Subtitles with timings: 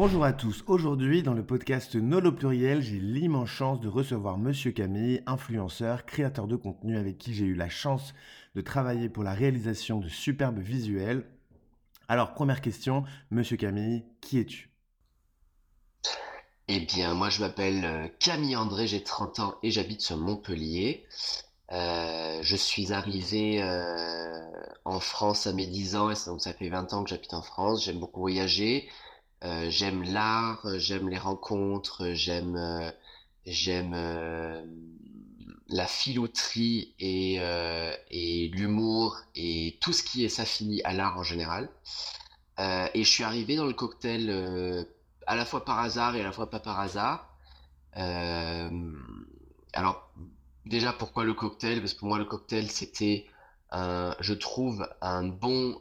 [0.00, 0.62] Bonjour à tous.
[0.68, 6.46] Aujourd'hui, dans le podcast Nolo Pluriel, j'ai l'immense chance de recevoir Monsieur Camille, influenceur, créateur
[6.46, 8.14] de contenu avec qui j'ai eu la chance
[8.54, 11.24] de travailler pour la réalisation de superbes visuels.
[12.06, 13.02] Alors, première question,
[13.32, 14.70] Monsieur Camille, qui es-tu?
[16.68, 21.06] Eh bien, moi je m'appelle euh, Camille André, j'ai 30 ans et j'habite sur Montpellier.
[21.72, 24.48] Euh, je suis arrivé euh,
[24.84, 27.42] en France à mes 10 ans, et donc ça fait 20 ans que j'habite en
[27.42, 27.84] France.
[27.84, 28.88] J'aime beaucoup voyager.
[29.44, 32.90] Euh, j'aime l'art, euh, j'aime les rencontres, j'aime euh,
[33.46, 33.94] j'aime
[35.68, 37.36] la filouterie et,
[38.10, 41.70] et l'humour et tout ce qui est s'affilie à l'art en général.
[42.58, 44.86] et je suis arrivé dans le cocktail
[45.26, 47.34] à la fois par hasard et à la fois pas par hasard.
[47.94, 50.10] alors
[50.66, 51.80] déjà pourquoi le cocktail?
[51.80, 53.26] Parce que pour moi le cocktail c'était
[53.70, 55.80] un, je trouve un bon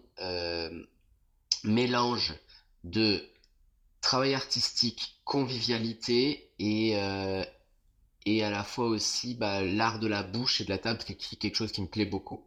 [1.66, 2.34] mélange
[2.86, 3.28] de
[4.08, 7.44] travail artistique, convivialité et, euh,
[8.26, 11.12] et à la fois aussi bah, l'art de la bouche et de la table, qui
[11.12, 12.42] est quelque chose qui me plaît beaucoup.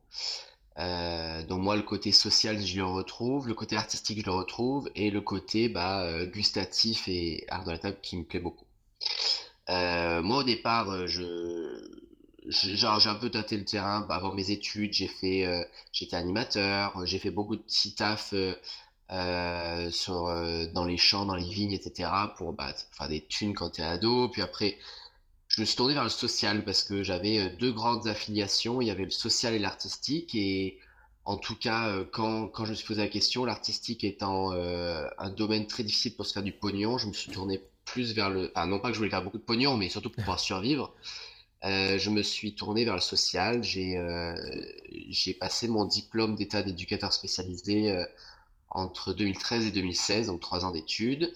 [0.78, 4.91] Euh, donc moi, le côté social, je le retrouve, le côté artistique, je le retrouve,
[4.94, 8.64] et le côté bah, euh, gustatif et art de la table qui me plaît beaucoup.
[9.69, 11.78] moi, au départ, je,
[12.48, 14.94] j'ai un peu tâté le terrain bah, avant mes études.
[14.94, 15.47] J'ai fait,
[15.92, 18.33] j'étais animateur, j'ai fait beaucoup de petits tafs
[19.12, 22.08] euh, sur, euh, dans les champs, dans les vignes, etc.
[22.36, 24.28] pour bah, faire des thunes quand t'es ado.
[24.28, 24.78] Puis après,
[25.48, 28.81] je me suis tourné vers le social parce que j'avais euh, deux grandes affiliations.
[28.81, 30.36] Il y avait le social et l'artistique.
[30.36, 30.78] Et
[31.25, 35.66] en tout cas, quand, quand je me suis posé la question, l'artistique étant un domaine
[35.66, 38.50] très difficile pour se faire du pognon, je me suis tourné plus vers le...
[38.55, 40.94] Ah, non pas que je voulais faire beaucoup de pognon, mais surtout pour pouvoir survivre.
[41.62, 43.62] Je me suis tourné vers le social.
[43.62, 44.34] J'ai euh,
[45.38, 47.94] passé mon diplôme d'état d'éducateur spécialisé
[48.70, 51.32] entre 2013 et 2016, donc trois ans d'études.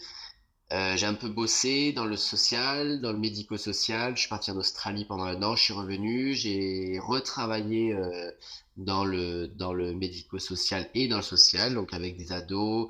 [0.72, 4.16] Euh, j'ai un peu bossé dans le social, dans le médico-social.
[4.16, 8.30] Je suis parti en Australie pendant un an, je suis revenu, j'ai retravaillé euh,
[8.76, 12.88] dans le dans le médico-social et dans le social, donc avec des ados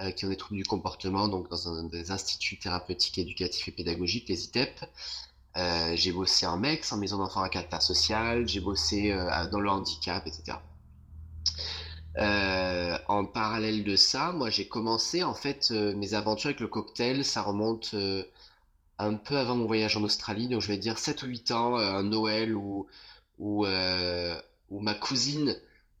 [0.00, 4.28] euh, qui ont des troubles du comportement, donc dans des instituts thérapeutiques, éducatifs et pédagogiques,
[4.28, 4.84] les ITEP.
[5.94, 8.46] j'ai bossé en MEX, en maison d'enfants à caractère social.
[8.46, 9.10] J'ai bossé
[9.50, 10.58] dans le handicap, etc.
[12.18, 16.68] Euh, en parallèle de ça, moi j'ai commencé en fait euh, mes aventures avec le
[16.68, 18.24] cocktail, ça remonte euh,
[18.98, 21.76] un peu avant mon voyage en Australie, donc je vais dire 7 ou 8 ans,
[21.76, 22.86] un Noël où,
[23.38, 25.56] où, où ma cousine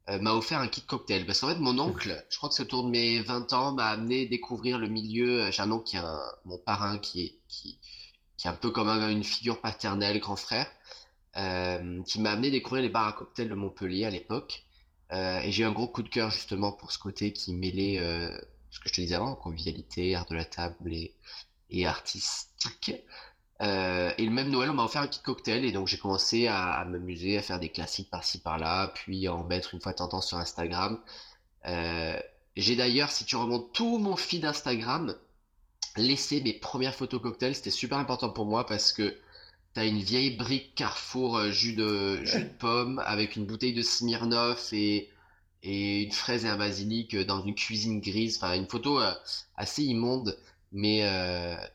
[0.08, 1.26] m'a offert un kit cocktail.
[1.26, 3.88] Parce qu'en fait mon oncle, je crois que c'est autour de mes 20 ans, m'a
[3.88, 7.78] amené découvrir le milieu, j'ai un oncle qui est un, mon parrain qui est, qui,
[8.38, 10.66] qui est un peu comme une figure paternelle, grand frère,
[11.34, 14.65] qui m'a amené découvrir les bars à cocktail de Montpellier à l'époque.
[15.12, 17.98] Euh, et j'ai eu un gros coup de cœur justement pour ce côté qui mêlait
[18.00, 18.36] euh,
[18.70, 21.14] ce que je te disais avant, convivialité, art de la table et,
[21.70, 22.92] et artistique.
[23.62, 26.46] Euh, et le même Noël, on m'a offert un kit cocktail et donc j'ai commencé
[26.46, 29.92] à, à m'amuser, à faire des classiques par-ci par-là, puis à en mettre une fois
[29.92, 31.00] de temps sur Instagram.
[32.56, 35.14] J'ai d'ailleurs, si tu remontes tout mon feed Instagram,
[35.96, 39.16] laissé mes premières photos cocktails, c'était super important pour moi parce que
[39.76, 43.82] T'as une vieille brique Carrefour euh, jus de, jus de pomme avec une bouteille de
[43.82, 45.10] Smirnoff et,
[45.62, 48.38] et une fraise et un basilic euh, dans une cuisine grise.
[48.38, 49.12] Enfin, une photo euh,
[49.54, 50.38] assez immonde,
[50.72, 51.04] mais,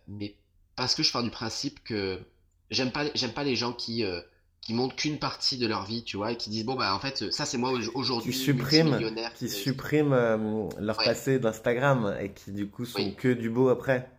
[0.07, 0.33] mais
[0.75, 2.19] parce que je pars du principe que
[2.71, 4.03] j'aime pas, j'aime pas les gens qui,
[4.61, 6.99] qui montrent qu'une partie de leur vie, tu vois, et qui disent bon bah en
[6.99, 8.31] fait ça c'est moi aujourd'hui.
[8.31, 8.99] Qui suppriment,
[9.35, 14.09] qui suppriment leur passé d'Instagram et qui du coup sont que du beau après.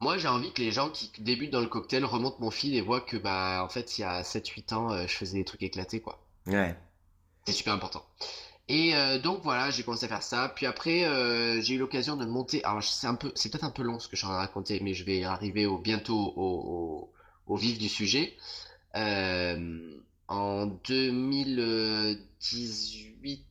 [0.00, 2.80] Moi, j'ai envie que les gens qui débutent dans le cocktail remontent mon fil et
[2.80, 5.64] voient que, bah, en fait, il y a 7-8 ans, euh, je faisais des trucs
[5.64, 6.20] éclatés, quoi.
[6.46, 6.76] Ouais.
[7.46, 8.04] C'est super important.
[8.68, 10.52] Et euh, donc voilà, j'ai commencé à faire ça.
[10.54, 12.62] Puis après, euh, j'ai eu l'occasion de monter.
[12.64, 14.42] Alors c'est un peu, c'est peut-être un peu long ce que je suis en train
[14.42, 17.10] de raconter, mais je vais arriver au, bientôt au,
[17.46, 18.36] au, vif du sujet.
[18.94, 23.46] en 2018,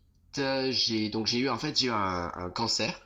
[0.70, 3.02] j'ai donc j'ai eu en fait j'ai eu un, un cancer.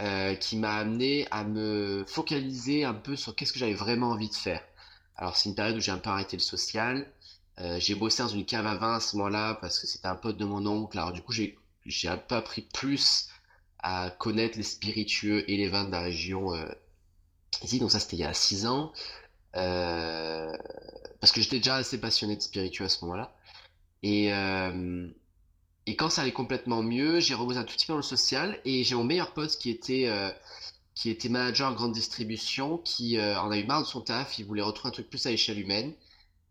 [0.00, 4.28] Euh, qui m'a amené à me focaliser un peu sur qu'est-ce que j'avais vraiment envie
[4.28, 4.60] de faire.
[5.14, 7.06] Alors c'est une période où j'ai un peu arrêté le social.
[7.60, 10.16] Euh, j'ai bossé dans une cave à vin à ce moment-là parce que c'était un
[10.16, 10.98] pote de mon oncle.
[10.98, 11.56] Alors du coup j'ai
[11.86, 13.28] j'ai un peu appris plus
[13.78, 16.66] à connaître les spiritueux et les vins de la région euh,
[17.62, 17.78] ici.
[17.78, 18.92] Donc ça c'était il y a six ans.
[19.56, 20.52] Euh,
[21.20, 23.32] parce que j'étais déjà assez passionné de spiritueux à ce moment-là.
[24.02, 25.08] Et euh,
[25.86, 28.58] et quand ça allait complètement mieux, j'ai reposé un tout petit peu dans le social
[28.64, 30.30] et j'ai mon meilleur pote qui était euh,
[30.94, 34.38] qui était manager en grande distribution, qui euh, en a eu marre de son taf,
[34.38, 35.92] il voulait retrouver un truc plus à échelle humaine.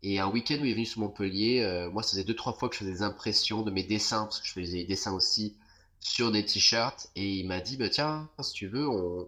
[0.02, 2.52] Et un week-end où il est venu sur Montpellier, euh, moi ça faisait deux trois
[2.52, 5.14] fois que je faisais des impressions de mes dessins parce que je faisais des dessins
[5.14, 5.56] aussi
[6.00, 9.26] sur des t-shirts et il m'a dit bah tiens si tu veux on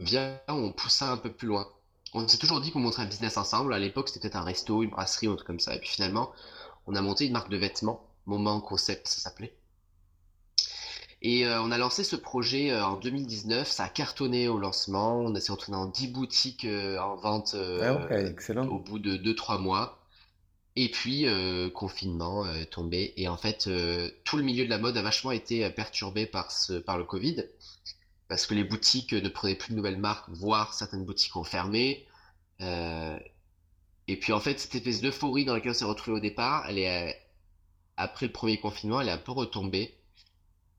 [0.00, 1.68] viens, on pousse ça un peu plus loin.
[2.12, 3.72] On s'est toujours dit qu'on montrait un business ensemble.
[3.72, 5.76] À l'époque, c'était peut-être un resto, une brasserie, un truc comme ça.
[5.76, 6.32] Et puis finalement,
[6.86, 9.54] on a monté une marque de vêtements, Moment Concept, ça s'appelait.
[11.22, 15.18] Et euh, on a lancé ce projet euh, en 2019, ça a cartonné au lancement,
[15.18, 18.66] on s'est retrouvé dans 10 boutiques euh, en vente ah excellent.
[18.68, 19.98] au bout de 2-3 mois.
[20.76, 21.26] Et puis,
[21.74, 23.12] confinement tombé.
[23.16, 23.68] Et en fait,
[24.24, 27.44] tout le milieu de la mode a vachement été perturbé par, ce, par le Covid,
[28.28, 32.06] parce que les boutiques ne prenaient plus de nouvelles marques, voire certaines boutiques ont fermé.
[32.60, 36.78] et puis en fait, cette espèce d'euphorie dans laquelle on s'est retrouvé au départ, elle
[36.78, 37.20] est,
[38.00, 39.94] après le premier confinement, elle est un peu retombée.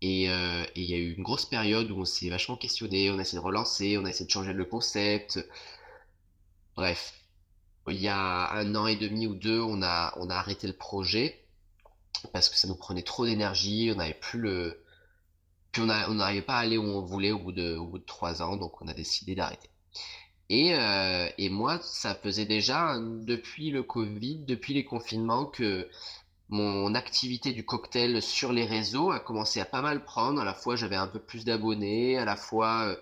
[0.04, 3.20] Euh, et il y a eu une grosse période où on s'est vachement questionné, on
[3.20, 5.40] a essayé de relancer, on a essayé de changer le concept.
[6.76, 7.14] Bref,
[7.88, 10.74] il y a un an et demi ou deux, on a, on a arrêté le
[10.74, 11.46] projet
[12.34, 14.84] parce que ça nous prenait trop d'énergie, on n'avait plus le...
[15.72, 18.06] Puis on n'arrivait pas à aller où on voulait au bout de, au bout de
[18.06, 19.70] trois ans, donc on a décidé d'arrêter.
[20.50, 25.88] Et, euh, et moi, ça faisait déjà depuis le Covid, depuis les confinements, que
[26.52, 30.42] mon activité du cocktail sur les réseaux a commencé à pas mal prendre.
[30.42, 32.18] À la fois, j'avais un peu plus d'abonnés.
[32.18, 32.96] À la fois, euh,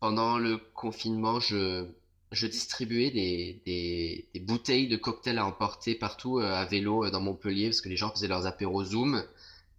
[0.00, 1.86] pendant le confinement, je,
[2.32, 7.80] distribuais des, bouteilles de cocktails à emporter partout euh, à vélo euh, dans Montpellier parce
[7.80, 9.24] que les gens faisaient leurs apéros Zoom.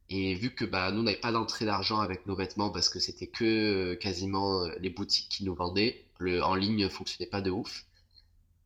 [0.10, 3.28] Et vu que bah, nous, n'avait pas d'entrée d'argent avec nos vêtements parce que c'était
[3.28, 7.86] que quasiment les boutiques qui nous vendaient, le en ligne fonctionnait pas de ouf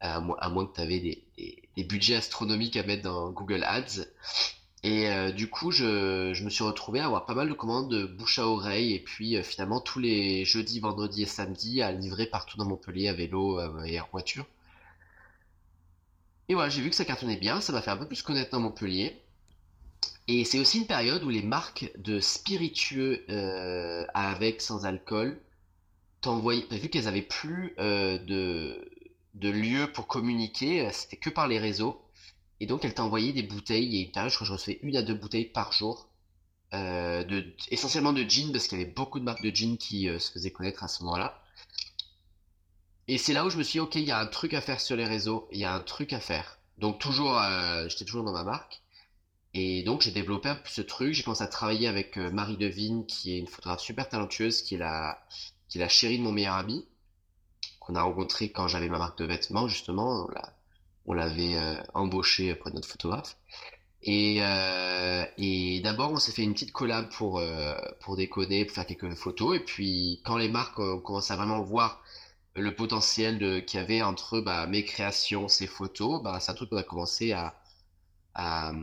[0.04, 4.06] à, moins que tu avais des, budgets astronomiques à mettre dans Google Ads.
[4.84, 8.06] Et euh, du coup, je, me suis retrouvé à avoir pas mal de commandes de
[8.06, 12.26] bouche à oreille, et puis euh, finalement tous les jeudis, vendredis et samedis à livrer
[12.26, 14.46] partout dans Montpellier à vélo euh, et en voiture.
[16.50, 18.52] Et voilà, j'ai vu que ça cartonnait bien, ça m'a fait un peu plus connaître
[18.52, 19.18] dans Montpellier.
[20.28, 23.26] Et c'est aussi une période où les marques de spiritueux
[24.14, 25.40] avec, sans alcool,
[26.22, 28.93] t'envoyaient, vu qu'elles avaient plus de,
[29.34, 32.02] de lieux pour communiquer, euh, c'était que par les réseaux.
[32.60, 33.98] Et donc, elle t'a envoyé des bouteilles.
[33.98, 36.10] Et une je crois que je recevais une à deux bouteilles par jour.
[36.74, 40.20] Euh, essentiellement de gin, parce qu'il y avait beaucoup de marques de gin qui euh,
[40.20, 41.42] se faisaient connaître à ce moment-là.
[43.08, 44.62] Et c'est là où je me suis dit, ok, il y a un truc à
[44.62, 46.58] faire sur les réseaux, il y a un truc à faire.
[46.78, 47.38] Donc toujours,
[47.90, 48.82] j'étais toujours dans ma marque.
[49.54, 53.06] Et donc j'ai développé un peu ce truc, j'ai commencé à travailler avec Marie Devine,
[53.06, 55.22] qui est une photographe super talentueuse, qui est la,
[55.68, 56.86] qui est la chérie de mon meilleur ami
[57.86, 60.28] qu'on a rencontré quand j'avais ma marque de vêtements, justement.
[61.06, 63.38] On l'avait euh, embauché pour notre photographe.
[64.04, 68.76] Et, euh, et d'abord, on s'est fait une petite collab pour, euh, pour déconner, pour
[68.76, 69.58] faire quelques photos.
[69.58, 72.02] Et puis, quand les marques ont commencé à vraiment voir
[72.56, 76.84] le potentiel qu'il y avait entre bah, mes créations, ces photos, bah, truc qu'on a
[76.84, 77.56] commencé à,
[78.36, 78.74] à,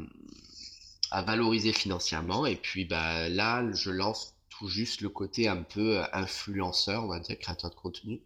[1.11, 2.47] à, valoriser financièrement.
[2.47, 7.21] Et puis bah, là, je lance tout juste le côté un peu influenceur, on va
[7.21, 8.21] dire, créateur de contenu.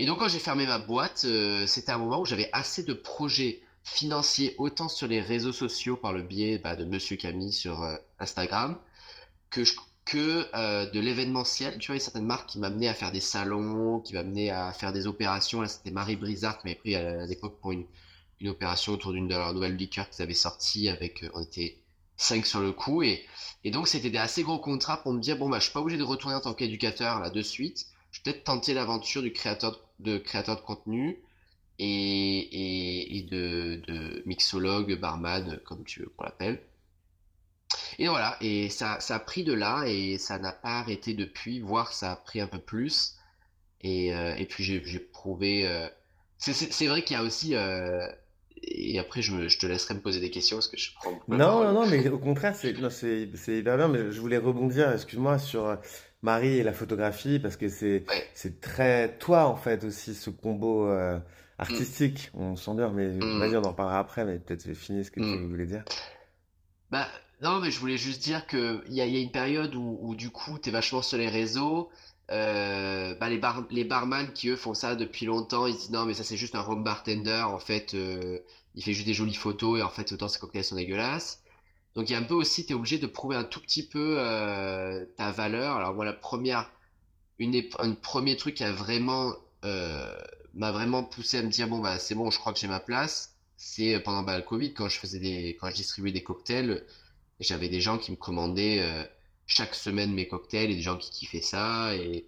[0.00, 2.94] Et donc quand j'ai fermé ma boîte, euh, c'était un moment où j'avais assez de
[2.94, 7.82] projets financiers, autant sur les réseaux sociaux par le biais bah, de Monsieur Camille sur
[7.82, 8.78] euh, Instagram,
[9.50, 9.62] que,
[10.54, 11.76] euh, de l'événementiel.
[11.76, 14.48] Tu vois, il y a certaines marques qui m'amenaient à faire des salons, qui m'amenaient
[14.48, 15.60] à faire des opérations.
[15.60, 17.84] Là, c'était Marie Brizard qui m'avait pris à, l'époque pour une,
[18.40, 21.76] une opération autour d'une de leurs nouvelles liqueurs qu'ils avaient sorties avec, on était
[22.16, 23.02] cinq sur le coup.
[23.02, 23.26] Et,
[23.64, 25.80] et donc, c'était des assez gros contrats pour me dire, bon, bah, je suis pas
[25.80, 27.89] obligé de retourner en tant qu'éducateur là de suite.
[28.10, 31.22] Je vais peut-être tenter l'aventure du créateur de créateur de contenu
[31.78, 36.60] et, et, de, de, mixologue, barman, comme tu veux qu'on l'appelle.
[37.98, 41.60] Et voilà, et ça, ça a pris de là et ça n'a pas arrêté depuis,
[41.60, 43.16] voire ça a pris un peu plus.
[43.82, 45.66] Et, euh, et puis j'ai prouvé.
[45.66, 45.88] Euh,
[46.38, 47.54] c'est vrai qu'il y a aussi.
[47.54, 48.06] Euh,
[48.62, 51.18] et après, je, me, je, te laisserai me poser des questions parce que je prends.
[51.28, 53.88] Non, non, non, mais au contraire, c'est hyper bien.
[53.88, 55.78] Mais je voulais rebondir, excuse-moi, sur
[56.22, 60.86] Marie et la photographie parce que c'est c'est très toi en fait aussi ce combo
[60.86, 61.18] euh,
[61.58, 62.30] artistique.
[62.34, 63.38] On s'en dire, mais mm.
[63.38, 65.48] vas-y, on en reparlera après, mais peut-être fini ce que tu mm.
[65.48, 65.84] voulais dire.
[66.90, 67.08] Bah
[67.42, 69.98] non, mais je voulais juste dire que il y a, y a, une période où,
[70.02, 71.90] où du coup tu es vachement sur les réseaux.
[72.30, 76.04] Euh, bah les, bar les barman qui eux font ça depuis longtemps, ils disent non
[76.04, 78.38] mais ça c'est juste un home bartender en fait, euh,
[78.76, 81.39] il fait juste des jolies photos et en fait autant ses cocktails sont dégueulasses.
[81.94, 83.86] Donc il y a un peu aussi, tu es obligé de prouver un tout petit
[83.86, 85.76] peu euh, ta valeur.
[85.76, 86.70] Alors moi, la première,
[87.38, 90.14] une, un premier truc qui a vraiment, euh,
[90.54, 92.80] m'a vraiment poussé à me dire, bon, bah c'est bon, je crois que j'ai ma
[92.80, 96.22] place, c'est euh, pendant bah, le Covid, quand je faisais des, quand je distribuais des
[96.22, 96.84] cocktails,
[97.40, 98.82] j'avais des gens qui me commandaient
[99.46, 102.26] chaque semaine mes cocktails et des gens qui kiffaient ça et,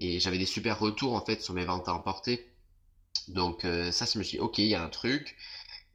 [0.00, 2.46] et j'avais des super retours en fait sur mes ventes à emporter.
[3.28, 5.36] Donc ça, je me suis dit, ok, il y a un truc.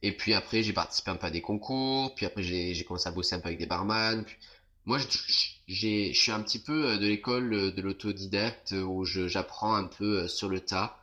[0.01, 2.13] Et puis après, j'ai participé un peu à des concours.
[2.15, 4.25] Puis après, j'ai commencé à bosser un peu avec des barman.
[4.87, 4.99] Moi,
[5.67, 9.75] j'ai, je suis un petit peu euh, de l'école euh, de l'autodidacte euh, où j'apprends
[9.75, 10.97] un peu sur le tas.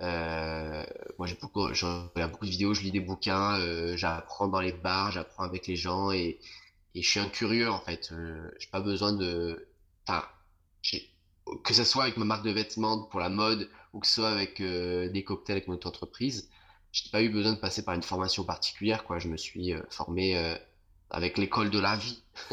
[0.00, 3.58] Moi, j'ai beaucoup, beaucoup de vidéos, je lis des bouquins,
[3.96, 6.38] j'apprends dans les bars, j'apprends avec les gens et,
[6.94, 8.10] et je suis un curieux en fait.
[8.12, 9.68] Euh, j'ai pas besoin de,
[11.62, 14.30] que ce soit avec ma marque de vêtements pour la mode ou que ce soit
[14.30, 16.48] avec des cocktails avec notre entreprise,
[16.92, 19.18] j'ai pas eu besoin de passer par une formation particulière, quoi.
[19.18, 20.54] Je me suis euh, formé euh,
[21.10, 22.22] avec l'école de la vie.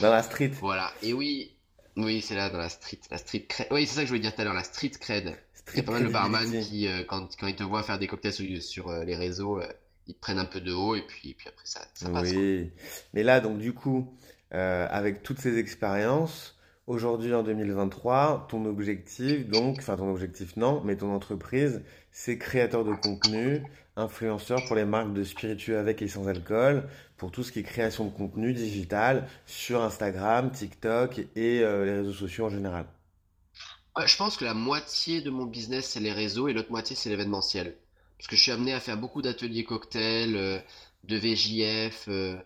[0.00, 0.52] Dans la street.
[0.60, 0.92] Voilà.
[1.02, 1.54] Et oui,
[1.96, 3.68] oui, c'est là dans la street, la street cred.
[3.70, 5.36] Oui, c'est ça que je voulais dire tout à l'heure, la street cred.
[5.72, 7.98] Il y a pas mal de barman qui, euh, quand, quand ils te voient faire
[7.98, 9.66] des cocktails sur, sur, euh, les réseaux, euh,
[10.06, 12.32] ils te prennent un peu de haut et puis, et puis après ça, ça passe,
[12.32, 12.40] quoi.
[12.40, 12.70] Oui.
[13.14, 14.14] Mais là, donc, du coup,
[14.52, 20.82] euh, avec toutes ces expériences, aujourd'hui, en 2023, ton objectif, donc, enfin, ton objectif, non,
[20.84, 23.62] mais ton entreprise, c'est créateur de contenu,
[23.96, 27.62] influenceur pour les marques de spiritueux avec et sans alcool, pour tout ce qui est
[27.62, 32.86] création de contenu digital sur Instagram, TikTok et euh, les réseaux sociaux en général.
[34.06, 37.10] Je pense que la moitié de mon business, c'est les réseaux et l'autre moitié, c'est
[37.10, 37.76] l'événementiel.
[38.18, 40.58] Parce que je suis amené à faire beaucoup d'ateliers cocktails, euh,
[41.04, 42.36] de VJF, euh,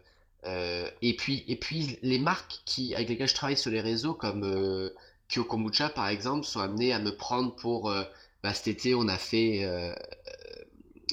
[0.47, 4.15] euh, et puis, et puis les marques qui, avec lesquelles je travaille sur les réseaux,
[4.15, 4.91] comme euh,
[5.29, 7.91] Kyo Kombucha par exemple, sont amenées à me prendre pour...
[7.91, 8.05] euh,
[8.43, 9.63] bah, cet été, on a fait...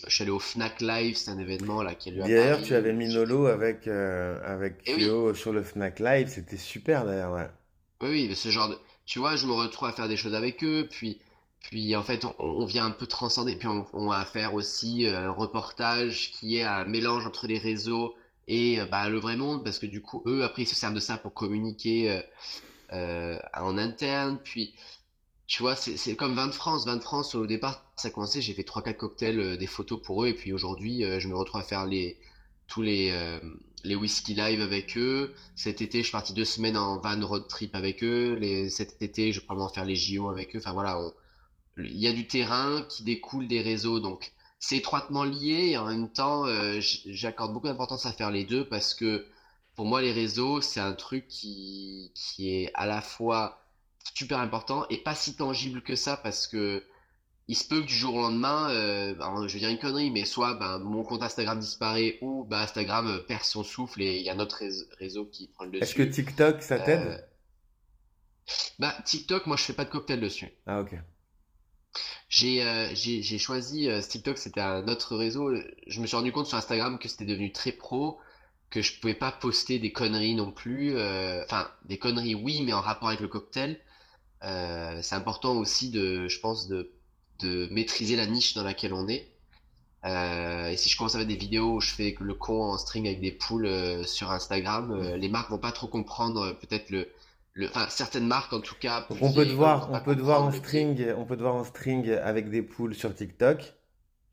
[0.08, 2.62] je suis allé au Fnac Live, c'est un événement là qui a lieu à D'ailleurs,
[2.62, 7.06] tu avais mis Nolo avec, euh, avec oui, Kyo sur le Fnac Live, c'était super
[7.06, 7.48] d'ailleurs, ouais.
[8.02, 8.78] Oui, oui, mais ce genre de...
[9.06, 11.20] Tu vois, je me retrouve à faire des choses avec eux, puis,
[11.62, 15.08] puis en fait, on, on vient un peu transcender, puis on, on va faire aussi
[15.08, 18.16] un reportage qui est un mélange entre les réseaux
[18.48, 20.94] et euh, bah, le vrai monde, parce que du coup, eux, après, ils se servent
[20.94, 22.22] de ça pour communiquer euh,
[22.94, 24.76] euh, en interne, puis,
[25.48, 26.86] tu vois, c'est comme Vin de France.
[26.86, 29.68] Vin de France, au départ, ça a commencé, j'ai fait trois quatre cocktails, euh, des
[29.68, 32.18] photos pour eux, et puis aujourd'hui, je me retrouve à faire les,
[32.68, 33.40] tous les, euh,
[33.84, 35.34] les whisky live avec eux.
[35.56, 38.36] Cet été, je suis parti deux semaines en van road trip avec eux.
[38.40, 40.60] Les, cet été, je vais probablement faire les JO avec eux.
[40.60, 41.00] Enfin voilà,
[41.78, 44.32] il y a du terrain qui découle des réseaux, donc
[44.66, 48.68] c'est étroitement lié et en même temps, euh, j'accorde beaucoup d'importance à faire les deux
[48.68, 49.28] parce que
[49.76, 53.62] pour moi, les réseaux, c'est un truc qui, qui est à la fois
[54.16, 56.84] super important et pas si tangible que ça parce que
[57.48, 60.12] il se peut que du jour au lendemain, euh, ben, je vais dire une connerie,
[60.12, 64.18] mais soit ben, mon compte Instagram disparaît ou ben, Instagram euh, perd son souffle et
[64.20, 66.04] il y a notre réseau, réseau qui prend le Est-ce que dessus.
[66.04, 67.18] TikTok, ça Euh, t'aide?
[68.80, 70.50] bah, TikTok, moi je fais pas de cocktail dessus.
[70.66, 70.96] Ah, ok.
[72.30, 75.52] J'ai euh, j'ai j'ai choisi euh, TikTok, c'était un autre réseau.
[75.88, 78.20] Je me suis rendu compte sur Instagram que c'était devenu très pro,
[78.70, 80.96] que je pouvais pas poster des conneries non plus.
[80.96, 83.80] euh, Enfin, des conneries oui, mais en rapport avec le cocktail.
[84.44, 86.92] Euh, c'est important aussi de, je pense, de
[87.40, 89.32] de maîtriser la niche dans laquelle on est.
[90.06, 92.78] Euh, et si je commence à mettre des vidéos où je fais le con en
[92.78, 96.54] string avec des poules euh, sur Instagram, euh, les marques vont pas trop comprendre euh,
[96.54, 97.10] peut-être le,
[97.56, 100.44] le, enfin certaines marques en tout cas on peut te voir, on peut te voir
[100.44, 103.74] en string, on peut te voir en string avec des poules sur TikTok.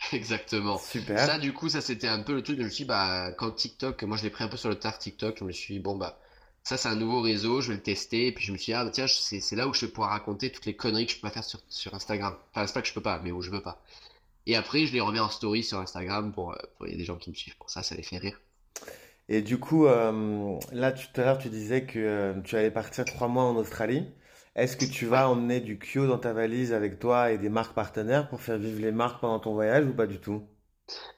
[0.13, 0.79] Exactement.
[0.79, 1.39] Ça, Super.
[1.39, 2.59] du coup, ça c'était un peu le truc.
[2.59, 4.75] Je me suis dit, bah, quand TikTok, moi je l'ai pris un peu sur le
[4.75, 6.19] tard TikTok, je me suis dit, bon, bah,
[6.65, 8.27] ça c'est un nouveau réseau, je vais le tester.
[8.27, 10.11] Et puis je me suis dit, ah, bah, tiens, c'est là où je vais pouvoir
[10.11, 12.35] raconter toutes les conneries que je peux pas faire sur, sur Instagram.
[12.51, 13.81] Enfin, c'est pas que je peux pas, mais où je veux pas.
[14.47, 16.99] Et après, je les remets en story sur Instagram pour, euh, pour il y a
[16.99, 18.41] des gens qui me suivent pour ça, ça les fait rire.
[19.33, 23.07] Et du coup, euh, là tout à l'heure tu disais que euh, tu allais partir
[23.07, 24.05] trois mois en Australie.
[24.55, 27.75] Est-ce que tu vas emmener du Kyo dans ta valise avec toi et des marques
[27.75, 30.43] partenaires pour faire vivre les marques pendant ton voyage ou pas du tout?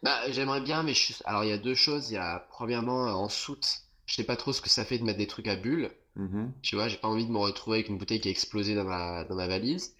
[0.04, 2.10] Bah, j'aimerais bien, mais je alors il y a deux choses.
[2.10, 4.98] Il y a, premièrement, euh, en soute, je sais pas trop ce que ça fait
[4.98, 5.90] de mettre des trucs à bulles.
[6.14, 6.52] Mhm.
[6.62, 8.84] Tu vois, j'ai pas envie de me retrouver avec une bouteille qui a explosé dans
[8.84, 9.96] ma, dans ma valise.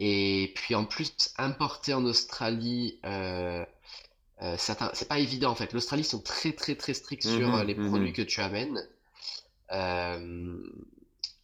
[0.00, 3.64] Et puis en plus, importer en Australie, euh,
[4.42, 5.72] euh, c'est pas évident en fait.
[5.72, 8.14] L'Australie sont très très très stricts sur euh, les produits mhm.
[8.14, 8.86] que tu amènes.
[9.72, 10.56] Euh,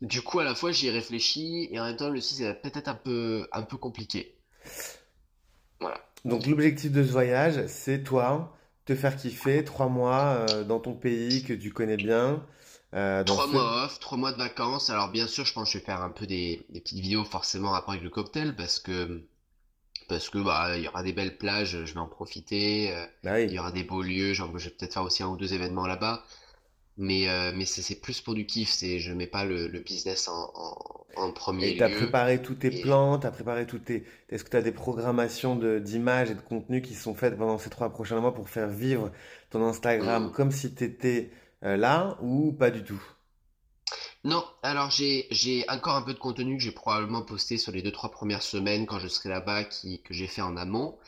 [0.02, 2.54] du coup, à la fois, j'y ai réfléchi et en même temps, le site c'est
[2.60, 4.34] peut-être un peu, un peu compliqué.
[5.80, 6.00] Voilà.
[6.24, 10.94] Donc l'objectif de ce voyage, c'est toi, te faire kiffer trois mois euh, dans ton
[10.94, 12.42] pays que tu connais bien,
[12.94, 13.52] euh, Trois ce...
[13.52, 14.90] mois off, trois mois de vacances.
[14.90, 17.24] Alors bien sûr, je pense que je vais faire un peu des, des petites vidéos
[17.24, 19.22] forcément en rapport avec le cocktail parce que
[20.08, 22.92] parce que bah il y aura des belles plages, je vais en profiter.
[22.94, 25.28] euh, Bah il y aura des beaux lieux, genre je vais peut-être faire aussi un
[25.28, 26.24] ou deux événements là-bas.
[26.98, 28.70] Mais euh, mais c'est plus pour du kiff.
[28.70, 31.88] C'est je mets pas le, le business en, en, en premier Et t'as lieu.
[31.88, 34.04] préparé tous tes Et plans, t'as préparé toutes tes...
[34.28, 37.70] Est-ce que t'as des programmations de d'images et de contenus qui sont faites pendant ces
[37.70, 39.10] trois prochains mois pour faire vivre
[39.50, 40.32] ton Instagram Hmm.
[40.32, 41.30] comme si t'étais
[41.64, 43.02] euh, là ou pas du tout?
[44.24, 47.92] Non, alors j'ai encore un peu de contenu que j'ai probablement posté sur les deux
[47.92, 50.98] trois premières semaines quand je serai là-bas, que j'ai fait en amont.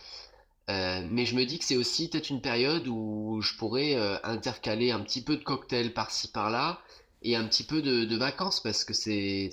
[0.71, 4.17] Euh, mais je me dis que c'est aussi peut-être une période où je pourrais euh,
[4.23, 6.81] intercaler un petit peu de cocktail par-ci par-là
[7.23, 9.51] et un petit peu de, vacances parce que c'est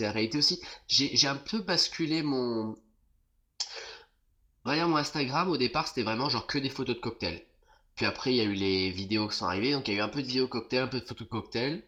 [0.00, 0.60] la réalité aussi.
[0.88, 2.76] J'ai un peu basculé mon
[4.64, 7.42] mon Instagram au départ c'était vraiment genre que des photos de cocktails.
[7.96, 10.00] Puis après il y a eu les vidéos qui sont arrivées donc il y a
[10.00, 11.84] eu un peu de vidéos cocktails, un peu de photos de cocktails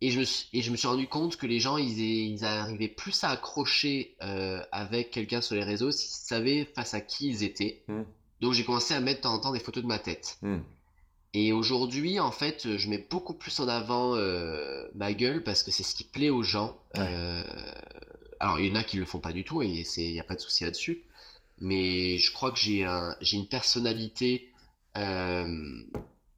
[0.00, 2.44] et je me suis, et je me suis rendu compte que les gens ils, ils
[2.44, 7.28] arrivaient plus à accrocher euh, avec quelqu'un sur les réseaux s'ils savaient face à qui
[7.28, 7.82] ils étaient.
[7.88, 8.04] Hmm.
[8.40, 10.38] Donc j'ai commencé à mettre de temps en temps des photos de ma tête.
[10.40, 10.60] Hmm.
[11.32, 15.70] Et aujourd'hui, en fait, je mets beaucoup plus en avant euh, ma gueule parce que
[15.70, 16.76] c'est ce qui plaît aux gens.
[16.96, 17.06] Ouais.
[17.06, 17.44] Euh,
[18.40, 20.18] alors, il y en a qui le font pas du tout et c'est, il n'y
[20.18, 21.04] a pas de souci là-dessus.
[21.58, 24.50] Mais je crois que j'ai un, j'ai une personnalité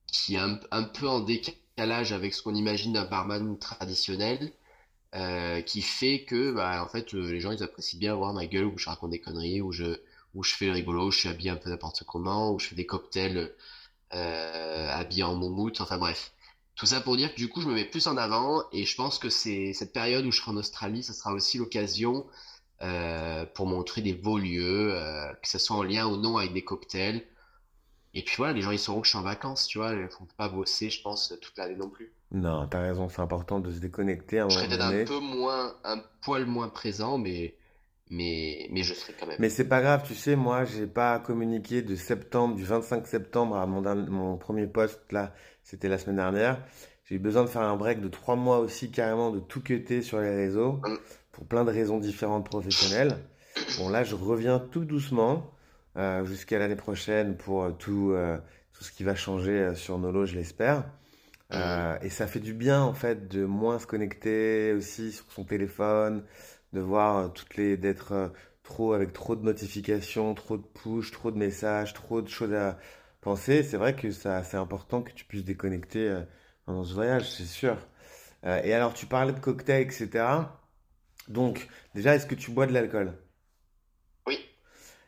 [0.09, 4.53] qui est un, un peu en décalage avec ce qu'on imagine d'un barman traditionnel,
[5.15, 8.47] euh, qui fait que, bah, en fait, euh, les gens ils apprécient bien voir ma
[8.47, 10.01] gueule où je raconte des conneries, où je,
[10.35, 12.69] où je fais le rigolo, où je suis habillé un peu n'importe comment, où je
[12.69, 13.53] fais des cocktails
[14.15, 16.33] euh, habillé en moumoute, enfin bref.
[16.77, 18.97] Tout ça pour dire que du coup je me mets plus en avant et je
[18.97, 22.27] pense que c'est cette période où je serai en Australie, ça sera aussi l'occasion
[22.83, 24.95] euh, pour montrer des beaux lieux,
[25.43, 27.27] que ce soit en lien ou non avec des cocktails.
[28.15, 30.03] Et puis voilà, les gens ils sauront que je suis en vacances, tu vois, ils
[30.03, 32.13] ne font pas bosser, je pense, toute l'année non plus.
[32.33, 35.05] Non, t'as raison, c'est important de se déconnecter à un Je moment serai peut-être un
[35.05, 37.55] peu moins, un poil moins présent, mais
[38.11, 39.39] mais mais je serai quand même.
[39.39, 43.57] Mais c'est pas grave, tu sais, moi, j'ai pas communiqué de septembre, du 25 septembre
[43.57, 46.63] à mon, mon premier poste, là, c'était la semaine dernière.
[47.05, 50.03] J'ai eu besoin de faire un break de trois mois aussi, carrément, de tout cutter
[50.03, 50.99] sur les réseaux, Hum,
[51.33, 53.19] pour plein de raisons différentes professionnelles.
[53.79, 55.51] Bon, là, je reviens tout doucement,
[55.97, 58.39] euh, jusqu'à l'année prochaine pour euh, tout, euh,
[58.73, 60.85] tout ce qui va changer sur Nolo, je l'espère.
[61.53, 65.45] Euh, et ça fait du bien en fait de moins se connecter aussi sur son
[65.45, 66.25] téléphone,
[66.73, 68.33] de voir toutes les, d'être
[68.63, 72.79] trop avec trop de notifications, trop de push, trop de messages, trop de choses à
[73.21, 73.63] penser.
[73.63, 76.23] C'est vrai que ça, c'est important que tu puisses déconnecter
[76.65, 77.77] pendant ce voyage, c'est sûr.
[78.45, 80.61] Euh, et alors tu parlais de cocktails, etc.
[81.29, 83.15] Donc déjà, est-ce que tu bois de l'alcool?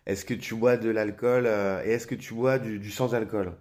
[0.07, 3.55] Est-ce que tu bois de l'alcool euh, et est-ce que tu bois du, du sans-alcool?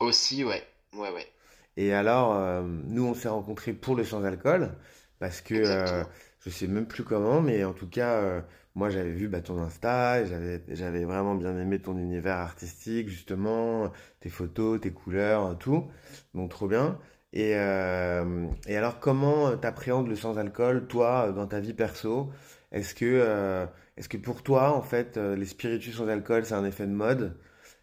[0.00, 1.32] aussi, ouais, ouais, ouais,
[1.76, 4.72] Et alors, euh, nous, on s'est rencontrés pour le sans-alcool,
[5.18, 6.04] parce que euh,
[6.40, 8.40] je sais même plus comment, mais en tout cas, euh,
[8.74, 13.08] moi, j'avais vu bah, ton Insta, et j'avais, j'avais vraiment bien aimé ton univers artistique,
[13.08, 15.86] justement, tes photos, tes couleurs, tout.
[16.34, 16.98] Donc, trop bien.
[17.32, 22.30] Et, euh, et alors, comment t'appréhendes le sans-alcool, toi, dans ta vie perso?
[22.72, 23.66] Est-ce que, euh,
[23.98, 26.92] est-ce que pour toi, en fait, euh, les spiritueux sans alcool, c'est un effet de
[26.92, 27.36] mode?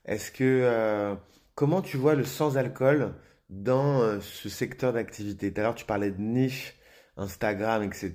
[0.05, 1.13] Est-ce que, euh,
[1.55, 3.13] comment tu vois le sans-alcool
[3.49, 5.51] dans euh, ce secteur d'activité?
[5.51, 6.73] Tout à l'heure, tu parlais de niche
[7.17, 8.13] Instagram, etc.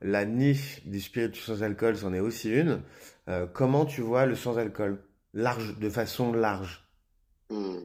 [0.00, 2.80] La niche des spiritueux sans alcool, c'en est aussi une.
[3.28, 5.04] Euh, comment tu vois le sans-alcool?
[5.34, 6.88] Large, de façon large.
[7.50, 7.84] Hum.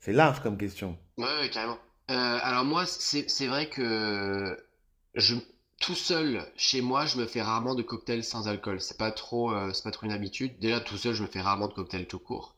[0.00, 0.98] C'est large comme question.
[1.16, 1.78] Ouais, ouais, carrément.
[2.08, 4.56] Alors moi, c'est vrai que
[5.14, 5.36] je
[5.80, 8.80] tout seul chez moi, je me fais rarement de cocktails sans alcool.
[8.80, 10.58] C'est pas trop, euh, c'est pas trop une habitude.
[10.60, 12.54] Déjà tout seul, je me fais rarement de cocktails tout court.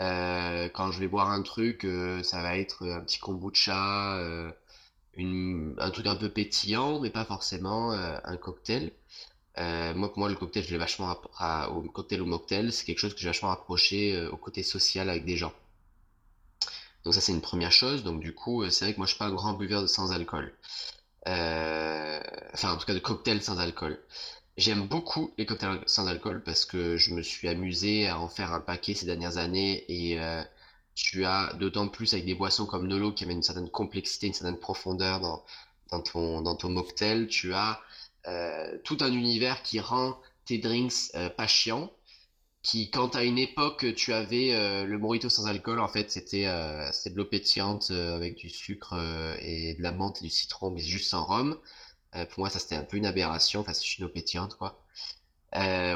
[0.00, 4.18] Euh, quand je vais boire un truc, euh, ça va être un petit kombucha,
[5.16, 8.92] un truc un peu pétillant, mais pas forcément un cocktail.
[9.58, 13.14] Moi, pour moi, le cocktail, je l'ai vachement à- cocktail ou mocktail, c'est quelque chose
[13.14, 15.52] que j'ai vachement rapproché au côté social avec des gens.
[17.04, 18.04] Donc ça, c'est une première chose.
[18.04, 20.52] Donc du coup, c'est vrai que moi, je suis pas un grand buveur sans alcool.
[21.26, 22.20] Euh,
[22.54, 23.98] enfin, en tout cas, de cocktails sans alcool.
[24.56, 28.52] J'aime beaucoup les cocktails sans alcool parce que je me suis amusé à en faire
[28.52, 30.42] un paquet ces dernières années et euh,
[30.94, 34.32] tu as d'autant plus avec des boissons comme Nolo qui amènent une certaine complexité, une
[34.32, 35.20] certaine profondeur
[35.90, 37.28] dans, ton, dans ton mocktail.
[37.28, 37.80] Tu as
[38.26, 41.92] euh, tout un univers qui rend tes drinks euh, pas chiants
[42.62, 46.46] qui, quand à une époque tu avais euh, le mojito sans alcool, en fait c'était
[46.46, 50.30] euh, de l'eau pétillante euh, avec du sucre euh, et de la menthe et du
[50.30, 51.58] citron, mais juste sans rhum.
[52.30, 53.60] Pour moi, ça c'était un peu une aberration.
[53.60, 54.82] Enfin, c'est une eau pétillante, quoi.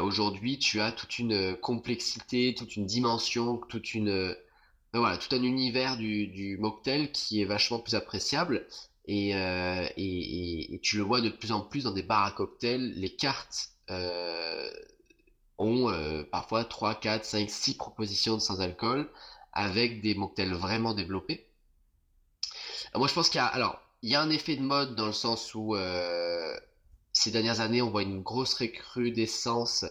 [0.02, 4.36] Aujourd'hui, tu as toute une complexité, toute une dimension, toute une
[4.94, 6.60] voilà, tout un univers du, du
[7.12, 8.66] qui est vachement plus appréciable.
[9.06, 12.92] Et, et, tu le vois de plus en plus dans des bars à cocktails.
[12.94, 13.70] Les cartes
[15.58, 19.10] ont euh, parfois 3, 4, 5, 6 propositions de sans-alcool
[19.52, 21.46] avec des mocktails vraiment développés.
[22.94, 25.54] Moi, je pense qu'il y a, y a un effet de mode dans le sens
[25.54, 26.56] où euh,
[27.12, 29.84] ces dernières années, on voit une grosse recrudescence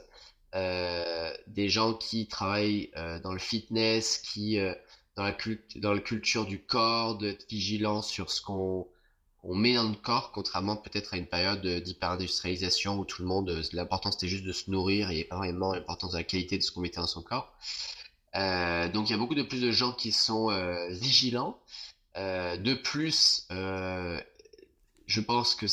[0.55, 2.91] euh, des gens qui travaillent
[3.23, 4.57] dans le fitness, qui
[5.15, 8.87] dans la cult- dans culture du corps, d'être vigilant sur ce qu'on
[9.43, 13.27] on met dans le corps, contrairement peut-être à une période euh, d'hyper-industrialisation où tout le
[13.27, 16.57] monde, euh, l'important c'était juste de se nourrir et pas vraiment l'importance de la qualité
[16.57, 17.51] de ce qu'on mettait dans son corps.
[18.35, 21.57] Euh, donc il y a beaucoup de plus de gens qui sont euh, vigilants
[22.15, 25.65] de plus, je pense que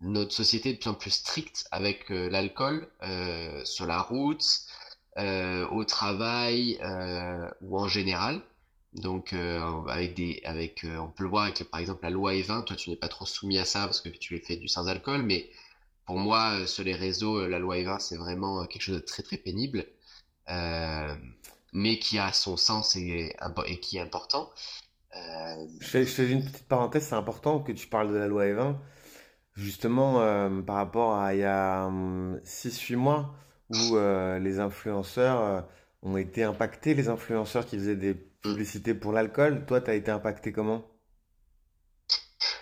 [0.00, 2.88] notre société est de plus en plus stricte avec l'alcool
[3.64, 4.44] sur la route,
[5.18, 6.78] au travail
[7.62, 8.42] ou en général.
[8.94, 9.32] Donc,
[9.88, 12.64] avec des, avec, on peut le voir avec, par exemple, la loi E20.
[12.64, 15.22] Toi, tu n'es pas trop soumis à ça parce que tu fais du sans alcool,
[15.22, 15.48] mais
[16.06, 18.96] pour moi, euh, sur les réseaux, euh, la loi Eva, c'est vraiment euh, quelque chose
[18.96, 19.86] de très très pénible,
[21.72, 23.34] mais qui a son sens et,
[23.80, 24.50] qui est important.
[25.14, 28.78] Je, fais, une petite parenthèse, c'est important que tu parles de la loi Eva,
[29.54, 30.14] justement
[30.62, 33.34] par rapport à il y a 6-8 hum, mois
[33.70, 33.96] où
[34.40, 35.66] les influenceurs
[36.02, 39.64] ont été impactés, les influenceurs qui faisaient des publicités pour l'alcool.
[39.66, 40.84] Toi, tu as été impacté comment?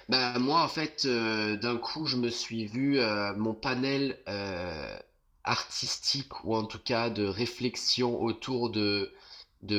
[0.09, 4.99] Bah, moi, en fait, euh, d'un coup, je me suis vu euh, mon panel euh,
[5.45, 9.12] artistique, ou en tout cas de réflexion autour de,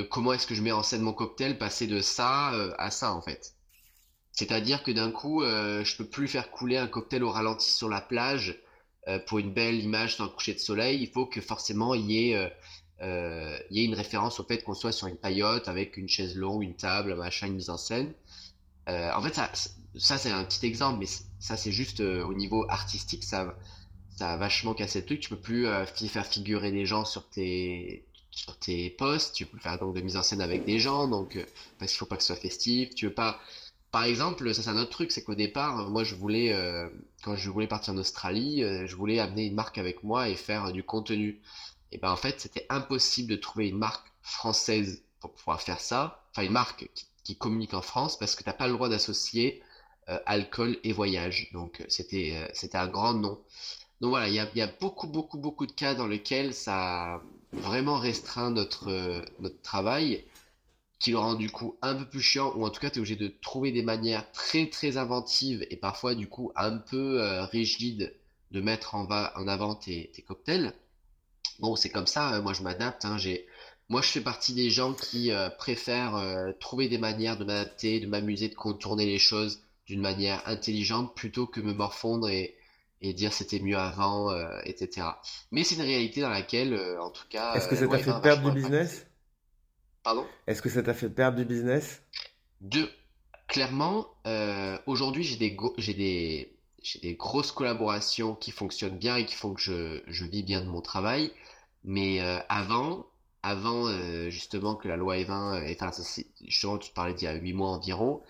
[0.09, 3.21] comment est-ce que je mets en scène mon cocktail, passer de ça à ça, en
[3.21, 3.55] fait.
[4.31, 8.01] C'est-à-dire que d'un coup, je peux plus faire couler un cocktail au ralenti sur la
[8.01, 8.57] plage
[9.27, 11.01] pour une belle image un coucher de soleil.
[11.01, 12.51] Il faut que forcément il y ait,
[13.01, 16.35] il y ait une référence au fait qu'on soit sur une paillote avec une chaise
[16.35, 18.13] longue, une table, machin, une mise en scène.
[18.87, 19.39] en fait,
[19.95, 21.07] ça, c'est un petit exemple, mais
[21.39, 23.57] ça c'est juste euh, au niveau artistique, ça,
[24.17, 25.19] ça a vachement cassé le truc.
[25.19, 29.57] Tu peux plus euh, faire figurer des gens sur tes, sur tes posts, tu peux
[29.59, 31.45] faire donc de mise en scène avec des gens, donc euh,
[31.79, 32.95] parce qu'il faut pas que ce soit festif.
[32.95, 33.39] Tu veux pas.
[33.91, 36.55] Par exemple, ça c'est un autre truc, c'est qu'au départ, moi je voulais,
[37.23, 40.71] quand je voulais partir en Australie, je voulais amener une marque avec moi et faire
[40.71, 41.41] du contenu.
[41.91, 46.23] Et ben en fait, c'était impossible de trouver une marque française pour pouvoir faire ça,
[46.31, 46.89] enfin une marque
[47.23, 49.63] qui, communique en France, parce que t'as pas le droit d'associer
[50.09, 51.49] euh, alcool et voyage.
[51.53, 53.39] Donc euh, c'était euh, c'était un grand nom.
[54.01, 57.21] Donc voilà, il y a, beaucoup, beaucoup, beaucoup de cas dans lesquels ça a
[57.53, 60.25] vraiment restreint notre, notre travail,
[60.99, 62.99] qui le rend du coup un peu plus chiant, ou en tout cas tu es
[62.99, 68.15] obligé de trouver des manières très, très inventives et parfois du coup un peu rigides
[68.51, 70.73] de mettre en, va, en avant tes cocktails.
[71.61, 73.05] Bon, c'est comme ça, moi je m'adapte.
[73.05, 73.47] Hein, j'ai...
[73.87, 78.49] Moi je fais partie des gens qui préfèrent trouver des manières de m'adapter, de m'amuser,
[78.49, 82.55] de contourner les choses d'une manière intelligente plutôt que me morfondre et,
[83.01, 85.07] et dire c'était mieux avant, euh, etc.
[85.51, 87.55] Mais c'est une réalité dans laquelle, euh, en tout cas.
[87.55, 89.05] Est-ce que ça t'a fait perdre du business?
[90.03, 90.25] Pardon?
[90.47, 92.01] Est-ce que ça t'a fait perdre du business?
[92.61, 92.89] De,
[93.47, 99.25] clairement, euh, aujourd'hui j'ai des, j'ai des, j'ai des grosses collaborations qui fonctionnent bien et
[99.25, 101.31] qui font que je, je vis bien de mon travail.
[101.83, 103.07] Mais avant,
[103.43, 103.87] avant
[104.29, 105.91] justement que la loi E20, enfin,
[106.45, 108.21] justement tu parlais d'il y a 8 mois environ,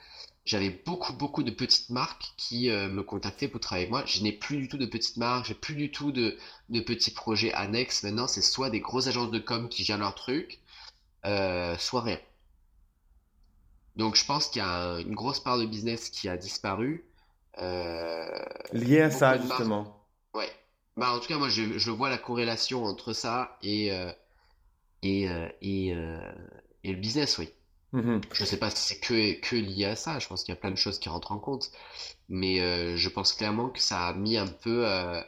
[0.46, 4.04] j'avais beaucoup, beaucoup de petites marques qui euh, me contactaient pour travailler avec moi.
[4.06, 6.38] Je n'ai plus du tout de petites marques, j'ai plus du tout de,
[6.70, 8.04] de petits projets annexes.
[8.04, 10.60] Maintenant, c'est soit des grosses agences de com qui gèrent leur truc,
[11.26, 12.20] euh, soit rien.
[13.98, 17.06] Donc, je pense qu'il y a une grosse part de business qui a disparu.
[17.60, 18.26] Euh,
[18.74, 20.01] Lié à ça, justement.
[21.02, 23.92] Bah, en tout cas, moi, je, je vois la corrélation entre ça et,
[25.02, 25.24] et,
[25.62, 25.88] et,
[26.84, 27.50] et le business, oui.
[27.94, 30.54] Mmh je ne sais pas si c'est que, que lié à ça, je pense qu'il
[30.54, 31.72] y a plein de choses qui rentrent en compte,
[32.30, 34.88] mais euh, je pense clairement que ça a mis un peu...
[34.88, 35.22] Euh,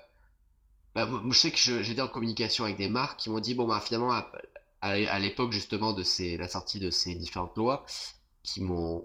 [0.95, 3.81] bah, je sais que j'étais en communication avec des marques qui m'ont dit, bon, bah,
[3.81, 4.31] finalement, à,
[4.81, 7.85] à, l'époque justement de ces, la sortie de ces différentes lois,
[8.43, 9.03] qui m'ont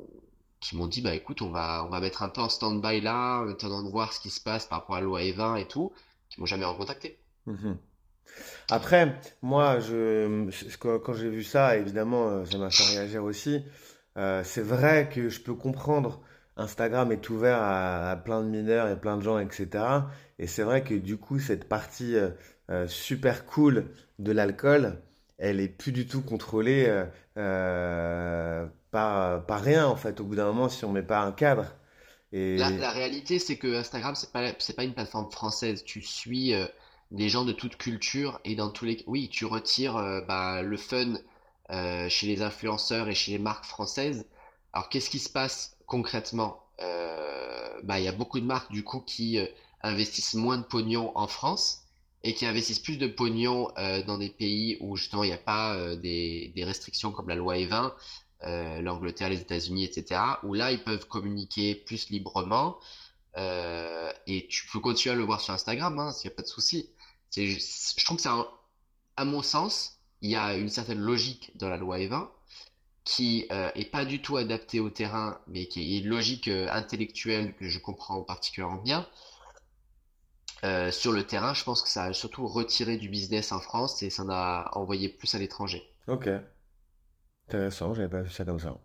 [0.61, 3.43] qui m'ont dit, bah écoute, on va, on va mettre un peu en stand-by là,
[3.43, 5.69] en attendant de voir ce qui se passe par rapport à la loi E20 et
[5.69, 5.93] tout,
[6.29, 7.19] qui m'ont jamais recontacté.
[7.47, 7.75] Mmh
[8.71, 9.79] après, moi,
[10.81, 13.65] quand j'ai vu ça, évidemment, euh, ça m'a fait réagir aussi.
[14.17, 16.21] Euh, c'est vrai que je peux comprendre,
[16.57, 19.85] Instagram est ouvert à, plein de mineurs et plein de gens, etc.
[20.39, 22.17] Et c'est vrai que du coup, cette partie
[22.71, 23.87] euh, super cool
[24.19, 25.01] de l'alcool,
[25.39, 26.93] elle est plus du tout contrôlée
[28.91, 31.75] par, par rien, en fait, au bout d'un moment, si on met pas un cadre.
[32.33, 35.83] La, réalité, c'est que Instagram, c'est pas, pas une plateforme française.
[35.85, 36.55] Tu suis
[37.11, 40.77] des gens de toute culture et dans tous les oui tu retires euh, bah, le
[40.77, 41.15] fun
[41.71, 44.27] euh, chez les influenceurs et chez les marques françaises
[44.73, 46.63] alors qu'est-ce qui se passe concrètement?
[46.81, 49.39] Euh, bah il y a beaucoup de marques du coup qui
[49.83, 51.85] investissent moins de pognon en France
[52.23, 53.73] et qui investissent plus de pognon
[54.07, 57.57] dans des pays où justement il n'y a pas des, des, restrictions comme la loi
[57.57, 57.93] E20
[58.43, 62.79] l'Angleterre les États-Unis etc où là ils peuvent communiquer plus librement
[63.37, 66.49] et tu peux continuer à le voir sur Instagram, hein, s'il n'y a pas de
[66.49, 66.91] souci
[67.37, 68.29] je trouve que c'est
[69.17, 72.29] à mon sens, il y a une certaine logique dans la loi E20
[73.05, 77.55] qui euh, pas du tout adaptée au terrain, mais qui est une logique euh, intellectuelle
[77.55, 79.07] que je comprends particulièrement bien.
[80.63, 84.03] Euh, sur le terrain, je pense que ça a surtout retiré du business en France
[84.03, 85.91] et ça en a envoyé plus à l'étranger.
[86.07, 86.29] Ok.
[87.49, 88.79] Intéressant, j'avais pas vu ça comme ça.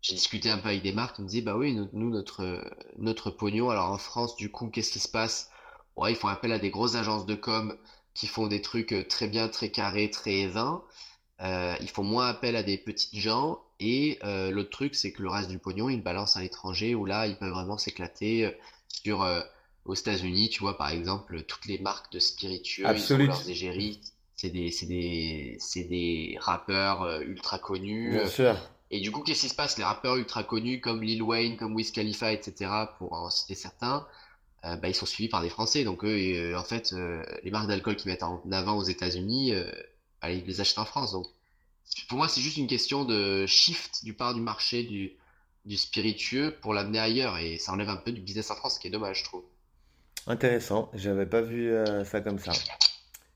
[0.00, 2.64] j'ai discuté un peu avec des marques, ils me disaient, bah oui, nous, notre,
[2.98, 5.50] notre pognon, alors en France, du coup, qu'est-ce qui se passe?
[5.96, 7.76] Ouais, ils font appel à des grosses agences de com
[8.14, 10.84] qui font des trucs euh, très bien, très carrés, très vains.
[11.40, 13.60] Euh, ils font moins appel à des petits gens.
[13.80, 16.94] Et euh, l'autre truc, c'est que le reste du pognon, ils le balancent à l'étranger,
[16.94, 18.56] où là, ils peuvent vraiment s'éclater
[18.88, 19.26] sur
[19.84, 24.00] aux États-Unis, tu vois, par exemple, toutes les marques de spiritueux, ils ont leurs égéries.
[24.36, 28.10] C'est des, des, des rappeurs ultra connus.
[28.10, 28.56] Bien sûr.
[28.90, 29.78] Et du coup, qu'est-ce qui se passe?
[29.78, 34.06] Les rappeurs ultra connus comme Lil Wayne, comme Wiz Khalifa, etc., pour en citer certains,
[34.64, 35.84] euh, bah, ils sont suivis par des Français.
[35.84, 39.52] Donc eux, euh, en fait, euh, les marques d'alcool qui mettent en avant aux États-Unis,
[40.20, 41.12] bah, ils les achètent en France.
[41.12, 41.26] Donc
[42.08, 45.12] pour moi, c'est juste une question de shift du part du marché du,
[45.64, 47.38] du spiritueux pour l'amener ailleurs.
[47.38, 49.44] Et ça enlève un peu du business en France, ce qui est dommage, je trouve.
[50.26, 51.72] Intéressant, j'avais pas vu
[52.04, 52.52] ça comme ça.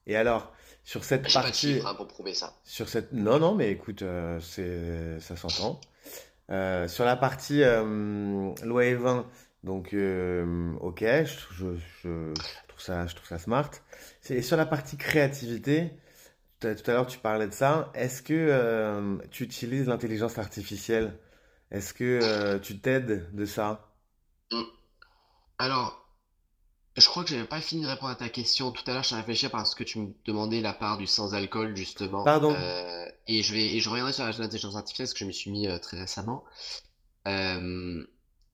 [0.06, 0.52] Et alors,
[0.88, 2.54] sur cette partie, hein, pour prouver ça.
[2.64, 4.02] sur cette, non, non, mais écoute,
[4.40, 5.80] c'est, ça s'entend.
[6.88, 7.62] sur la partie
[8.62, 9.26] loi et vin,
[9.64, 12.32] donc, euh, ok, je, je,
[12.68, 13.70] trouve ça, je trouve ça smart.
[14.30, 15.92] Et sur la partie créativité,
[16.60, 17.90] tout à l'heure tu parlais de ça.
[17.94, 21.18] Est-ce que euh, tu utilises l'intelligence artificielle?
[21.70, 23.92] Est-ce que euh, tu t'aides de ça?
[24.52, 24.62] Mm.
[25.58, 26.07] Alors,
[26.98, 28.70] je crois que j'avais pas fini de répondre à ta question.
[28.70, 32.24] Tout à l'heure, je réfléchi parce que tu me demandais la part du sans-alcool, justement.
[32.24, 32.54] Pardon.
[33.26, 35.68] et je vais, et je reviendrai sur l'intelligence artificielle parce que je me suis mis
[35.80, 36.44] très récemment.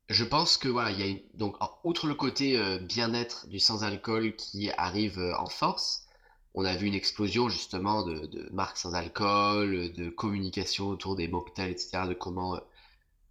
[0.09, 4.37] Je pense que voilà, il y a donc outre le côté euh, bien-être du sans-alcool
[4.37, 6.07] qui arrive euh, en force,
[6.53, 11.27] on a vu une explosion justement de, de marques sans alcool, de communication autour des
[11.27, 12.61] mocktails, etc., de comment euh,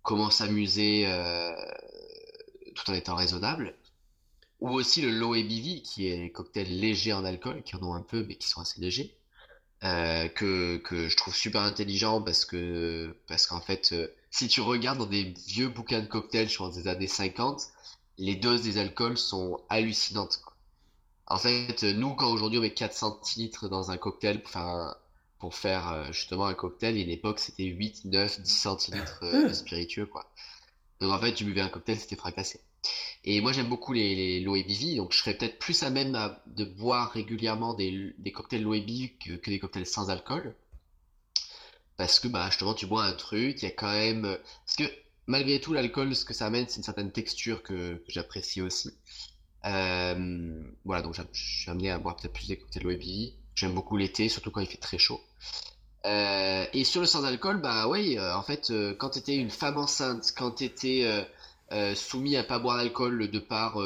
[0.01, 1.07] comment s'amuser
[2.75, 3.75] tout en étant raisonnable.
[4.63, 8.01] Ou aussi le low ABV, qui est cocktail léger en alcool, qui en ont un
[8.01, 9.15] peu, mais qui sont assez légers,
[9.81, 13.93] que, que je trouve super intelligent parce que parce qu'en fait
[14.33, 17.69] si tu regardes dans des vieux bouquins de cocktails, je pense des années 50,
[18.17, 20.41] les doses des alcools sont hallucinantes.
[21.27, 24.95] En fait, nous, quand aujourd'hui on met 4 centilitres dans un cocktail pour faire,
[25.37, 28.49] pour faire euh, justement un cocktail, il y a une époque c'était 8, 9, 10
[28.49, 30.25] centilitres euh, de spiritueux, quoi.
[30.99, 32.59] Donc en fait, tu buvais un cocktail, c'était fracassé.
[33.25, 37.11] Et moi j'aime beaucoup les, les donc je serais peut-être plus à même de boire
[37.11, 40.55] régulièrement des, cocktails low ABV que, que des cocktails sans alcool
[41.97, 44.75] parce que bah justement tu bois un truc, il y a quand même euh, parce
[44.77, 44.83] que
[45.27, 48.91] malgré tout l'alcool ce que ça amène c'est une certaine texture que, j'apprécie aussi.
[49.65, 53.33] Euh, voilà donc je suis amené à boire peut-être plus des cocktails OEB.
[53.55, 55.21] J'aime beaucoup l'été surtout quand il fait très chaud.
[56.05, 59.77] Euh, et sur le sans alcool bah oui en fait quand tu étais une femme
[59.77, 60.65] enceinte, quand tu
[61.73, 63.77] étais soumis à pas boire d'alcool de par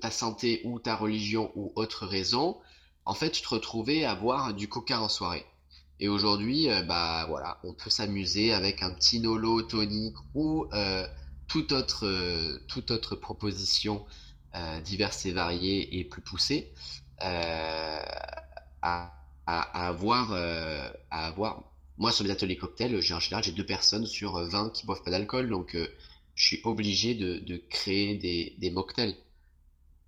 [0.00, 2.56] ta santé ou ta religion ou autre raison,
[3.04, 5.46] en fait tu te retrouvais à boire du coca en soirée.
[6.00, 11.06] Et aujourd'hui, euh, bah voilà, on peut s'amuser avec un petit nolo tonique ou euh,
[11.48, 14.04] toute autre euh, toute autre proposition
[14.82, 16.72] diverses et variées et plus poussée
[17.20, 18.02] à,
[18.82, 21.62] à, avoir à avoir.
[21.96, 25.02] Moi, sur les ateliers cocktails, j'ai en général j'ai deux personnes sur 20 qui boivent
[25.04, 25.76] pas d'alcool, donc
[26.38, 29.16] je suis obligé de, de créer des, des mocktails.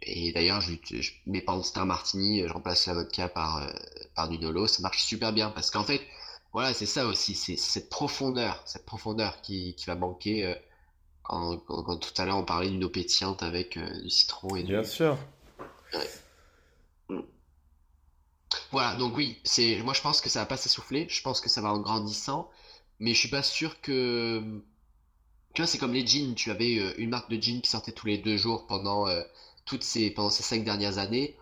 [0.00, 3.68] Et d'ailleurs, je, je mets pas Star Martini, je remplace la vodka par, euh,
[4.14, 6.00] par du Nolo, ça marche super bien parce qu'en fait,
[6.52, 10.54] voilà, c'est ça aussi, c'est cette profondeur, cette profondeur qui, qui va manquer euh,
[11.24, 14.62] quand, quand, tout à l'heure on parlait d'une eau pétillante avec euh, du citron et
[14.62, 14.72] du.
[14.72, 15.18] Bien sûr.
[18.70, 21.50] Voilà, donc oui, c'est, moi je pense que ça va pas s'essouffler, je pense que
[21.50, 22.48] ça va en grandissant,
[23.00, 24.62] mais je suis pas sûr que.
[25.54, 28.06] Tu vois, c'est comme les jeans, tu avais une marque de jeans qui sortait tous
[28.06, 29.06] les deux jours pendant
[29.64, 31.36] toutes ces, pendant ces cinq dernières années.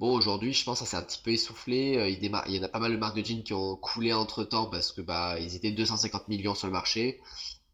[0.00, 1.98] Bon, aujourd'hui, je pense que ça s'est un petit peu essoufflé.
[1.98, 4.14] Euh, il, il, y en a pas mal de marques de jeans qui ont coulé
[4.14, 7.20] entre temps parce que bah ils étaient 250 millions sur le marché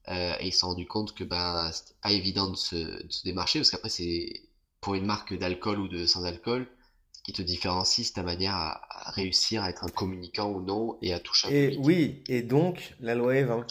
[0.09, 3.61] euh, et ils se sont rendus compte que bah c'était pas évident de se, démarcher
[3.61, 4.43] parce qu'après c'est
[4.81, 6.67] pour une marque d'alcool ou de sans alcool
[7.23, 11.13] qui te différencie c'est ta manière à, réussir à être un communicant ou non et
[11.13, 13.67] à toucher un et oui et donc la loi est 20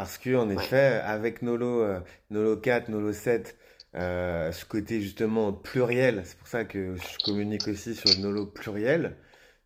[0.00, 3.54] parce que en effet avec Nolo euh, Nolo 4 Nolo 7
[3.96, 6.22] euh, ce côté justement pluriel.
[6.24, 9.18] C'est pour ça que je communique aussi sur le Nolo pluriel,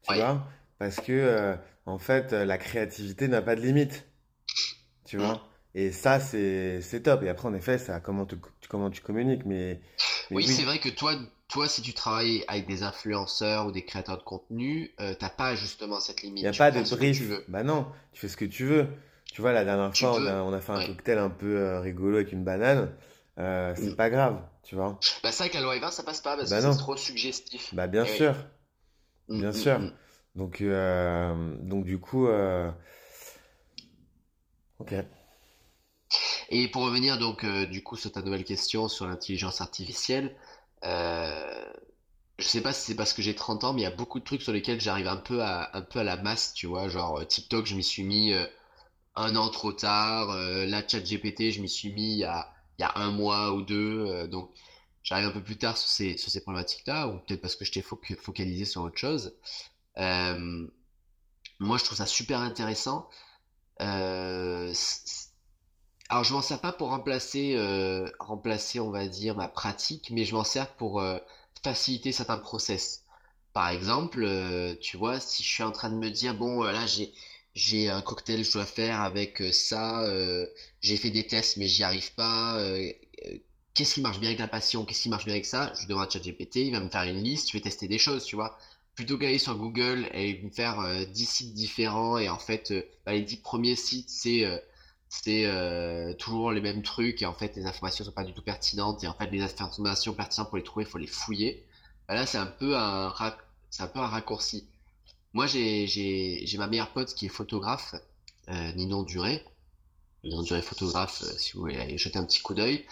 [0.03, 0.45] tu vois,
[0.81, 1.55] parce que euh,
[1.87, 4.09] en fait la créativité n'a pas de limite,
[5.05, 5.41] tu vois.
[5.77, 7.23] Et ça c'est c'est top.
[7.23, 8.35] Et après en effet ça comment tu
[8.69, 9.81] comment tu communiques, mais,
[10.33, 11.15] oui, c'est vrai que toi
[11.47, 15.55] toi si tu travailles avec des influenceurs ou des créateurs de contenu, euh, t'as pas
[15.55, 16.43] justement cette limite.
[16.43, 17.23] Il n'y a pas de brief.
[17.47, 18.89] Bah non, tu fais ce que tu veux.
[19.35, 22.17] Tu vois, la dernière fois, on a, on a, fait un cocktail un peu rigolo
[22.17, 22.95] avec une banane.
[23.39, 23.97] Euh, c'est mm.
[23.97, 25.01] pas grave, tu vois.
[25.25, 27.75] Bah ça avec la loi 20 ça passe pas parce bah que c'est trop suggestif.
[27.75, 28.33] Bah bien sûr,
[29.29, 29.81] mm, bien mm, sûr.
[30.37, 30.63] Donc
[31.63, 32.71] donc du coup, euh...
[34.79, 34.95] ok.
[36.51, 40.37] Et pour revenir donc du coup sur ta nouvelle question sur l'intelligence artificielle,
[40.85, 41.65] euh,
[42.39, 44.19] je sais pas si c'est parce que j'ai 30 ans, mais il y a beaucoup
[44.19, 46.89] de trucs sur lesquels j'arrive un peu à, un peu à la masse, tu vois.
[46.89, 48.45] Genre euh, TikTok, je m'y suis mis euh,
[49.17, 50.31] un an trop tard.
[50.31, 52.49] Euh, la ChatGPT, je m'y suis mis il y a,
[52.79, 54.07] il y a un mois ou deux.
[54.09, 54.51] euh, donc
[55.03, 57.73] j'arrive un peu plus tard sur ces, sur ces problématiques-là, ou peut-être parce que je
[57.73, 59.35] t'ai foc- focalisé sur autre chose.
[59.99, 60.67] Euh,
[61.61, 63.09] moi, je trouve ça super intéressant.
[66.09, 67.57] Alors, je m'en sers pas pour remplacer,
[68.19, 71.03] remplacer, on va dire, ma pratique, mais je m'en sers pour
[71.63, 73.03] faciliter certains process.
[73.53, 74.27] Par exemple,
[74.81, 77.13] tu vois, si je suis en train de me dire, bon, là, j'ai,
[77.55, 80.47] j'ai un cocktail je dois faire avec euh, ça, euh,
[80.81, 82.91] j'ai fait des tests, mais j'y arrive pas, euh,
[83.75, 85.73] qu'est-ce qui marche bien avec la passion, qu'est-ce qui marche bien avec ça?
[85.81, 88.25] Je demande à ChatGPT, il va me faire une liste, je vais tester des choses,
[88.25, 88.57] tu vois.
[88.95, 92.73] Plutôt qu'aller sur Google et me faire euh, 10 sites différents, et en fait,
[93.07, 94.45] bah, les 10 premiers sites, c'est
[95.09, 95.47] c'est
[96.19, 99.07] toujours les mêmes trucs et en fait les informations sont pas du tout pertinentes et
[99.07, 101.65] en fait les informations pertinentes pour les trouver il faut les fouiller
[102.09, 103.15] Bah là c'est un un
[103.71, 104.67] c'est un peu un raccourci
[105.35, 107.95] moi j'ai ma meilleure pote qui est photographe
[108.49, 109.45] euh, Ninon Duré.
[110.23, 112.87] Ninon Duré photographe euh, si vous voulez aller jeter un petit coup d'œil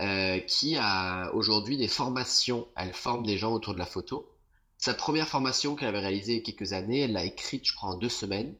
[0.00, 2.66] euh, qui a aujourd'hui des formations.
[2.76, 4.28] Elle forme des gens autour de la photo.
[4.76, 7.74] Sa première formation qu'elle avait réalisée il y a quelques années elle l'a écrite je
[7.74, 8.54] crois en deux semaines.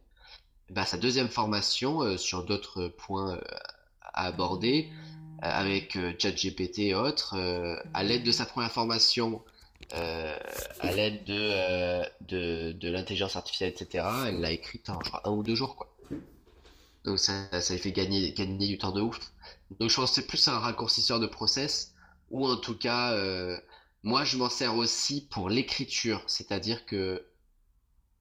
[0.70, 3.38] Bah, sa deuxième formation euh, sur d'autres points
[4.00, 4.90] à aborder
[5.40, 7.36] avec ChatGPT et autres,
[7.92, 9.42] à l'aide de sa première formation,
[9.94, 10.36] euh,
[10.80, 15.42] à l'aide de, euh, de, de l'intelligence artificielle, etc., elle l'a écrite en un ou
[15.42, 15.90] deux jours, quoi.
[17.04, 19.18] Donc ça, ça fait gagner, gagner du temps de ouf.
[19.78, 21.94] Donc je pense que c'est plus un raccourcisseur de process,
[22.30, 23.58] ou en tout cas, euh,
[24.02, 27.24] moi je m'en sers aussi pour l'écriture, c'est-à-dire que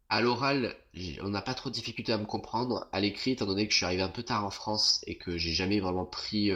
[0.10, 0.76] à l'oral,
[1.22, 2.88] on n'a pas trop de difficulté à me comprendre.
[2.92, 5.38] À l'écrit, étant donné que je suis arrivé un peu tard en France et que
[5.38, 6.52] j'ai jamais vraiment pris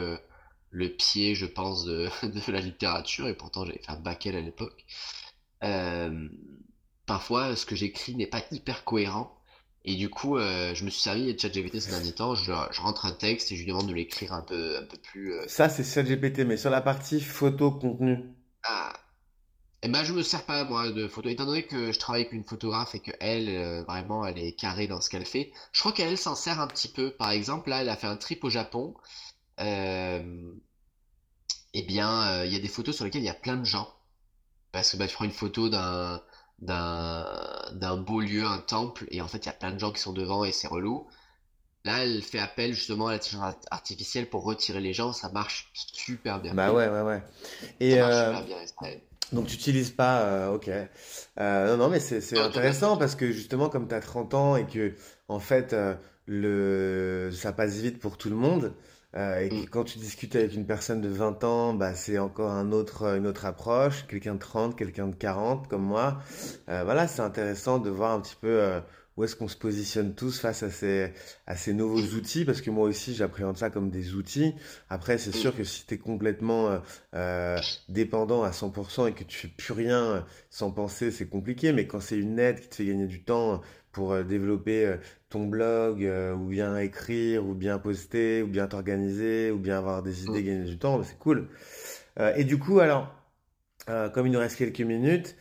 [0.70, 4.32] le pied, je pense, de, de la littérature, et pourtant j'avais fait un bac à
[4.32, 4.84] l'époque,
[5.64, 6.28] euh,
[7.06, 9.34] parfois ce que j'écris n'est pas hyper cohérent.
[9.84, 12.34] Et du coup, euh, je me suis servi de ChatGPT ces derniers temps.
[12.34, 14.98] Je, je rentre un texte et je lui demande de l'écrire un peu, un peu
[14.98, 15.32] plus.
[15.34, 18.18] euh, Ça, c'est ChatGPT, mais sur la partie photo contenu.
[18.64, 18.92] ah,
[19.82, 21.32] Eh ben, je me sers pas, moi, de photos.
[21.32, 24.52] Étant donné que je travaille avec une photographe et que elle, euh, vraiment, elle est
[24.54, 27.10] carrée dans ce qu'elle fait, je crois qu'elle s'en sert un petit peu.
[27.12, 28.94] Par exemple, là, elle a fait un trip au Japon.
[29.60, 30.52] Euh,
[31.74, 33.64] eh bien, euh, il y a des photos sur lesquelles il y a plein de
[33.64, 33.88] gens.
[34.72, 36.22] Parce que bah, tu prends une photo d'un
[36.60, 37.24] d'un
[37.72, 40.00] d'un beau lieu, un temple, et en fait, il y a plein de gens qui
[40.00, 41.06] sont devant et c'est relou.
[41.84, 45.12] Là, elle fait appel justement à l'intelligence art- artificielle pour retirer les gens.
[45.12, 46.52] Ça marche super bien.
[46.54, 47.22] Bah ouais, ouais, ouais.
[47.22, 48.60] Ça marche euh, super bien.
[48.60, 49.00] Estelle.
[49.32, 50.68] donc tu n'utilises pas, euh, ok.
[50.68, 54.66] Euh, non, non, mais c'est intéressant parce que justement, comme tu as 30 ans et
[54.66, 54.94] que,
[55.28, 55.74] en fait,
[56.26, 58.74] le, ça passe vite pour tout le monde,
[59.16, 59.66] euh, et Mm.
[59.70, 63.26] quand tu discutes avec une personne de 20 ans, bah, c'est encore un autre, une
[63.26, 66.18] autre approche, quelqu'un de 30, quelqu'un de 40, comme moi.
[66.68, 68.80] Euh, voilà, c'est intéressant de voir un petit peu euh,
[69.16, 71.12] où est-ce qu'on se positionne tous face à ces,
[71.46, 74.54] à ces nouveaux outils, parce que moi aussi, j'appréhende ça comme des outils.
[74.90, 75.40] Après, c'est Mm.
[75.40, 76.78] sûr que si tu es complètement
[77.88, 82.00] dépendant à 100% et que tu fais plus rien sans penser, c'est compliqué, mais quand
[82.00, 83.60] c'est une aide qui te fait gagner du temps
[83.92, 84.94] pour développer
[85.30, 90.02] ton blog, euh, ou bien écrire, ou bien poster, ou bien t'organiser, ou bien avoir
[90.02, 90.44] des idées, Mm.
[90.44, 91.48] gagner du temps, bah, c'est cool.
[92.20, 93.14] Euh, et du coup, alors,
[93.90, 95.36] euh, comme il nous reste quelques minutes,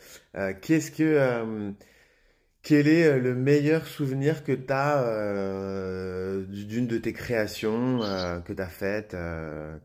[0.61, 1.73] qu'est-ce que,
[2.63, 5.03] quel est le meilleur souvenir que tu as
[6.47, 7.99] d'une de tes créations
[8.45, 9.15] que tu as faites?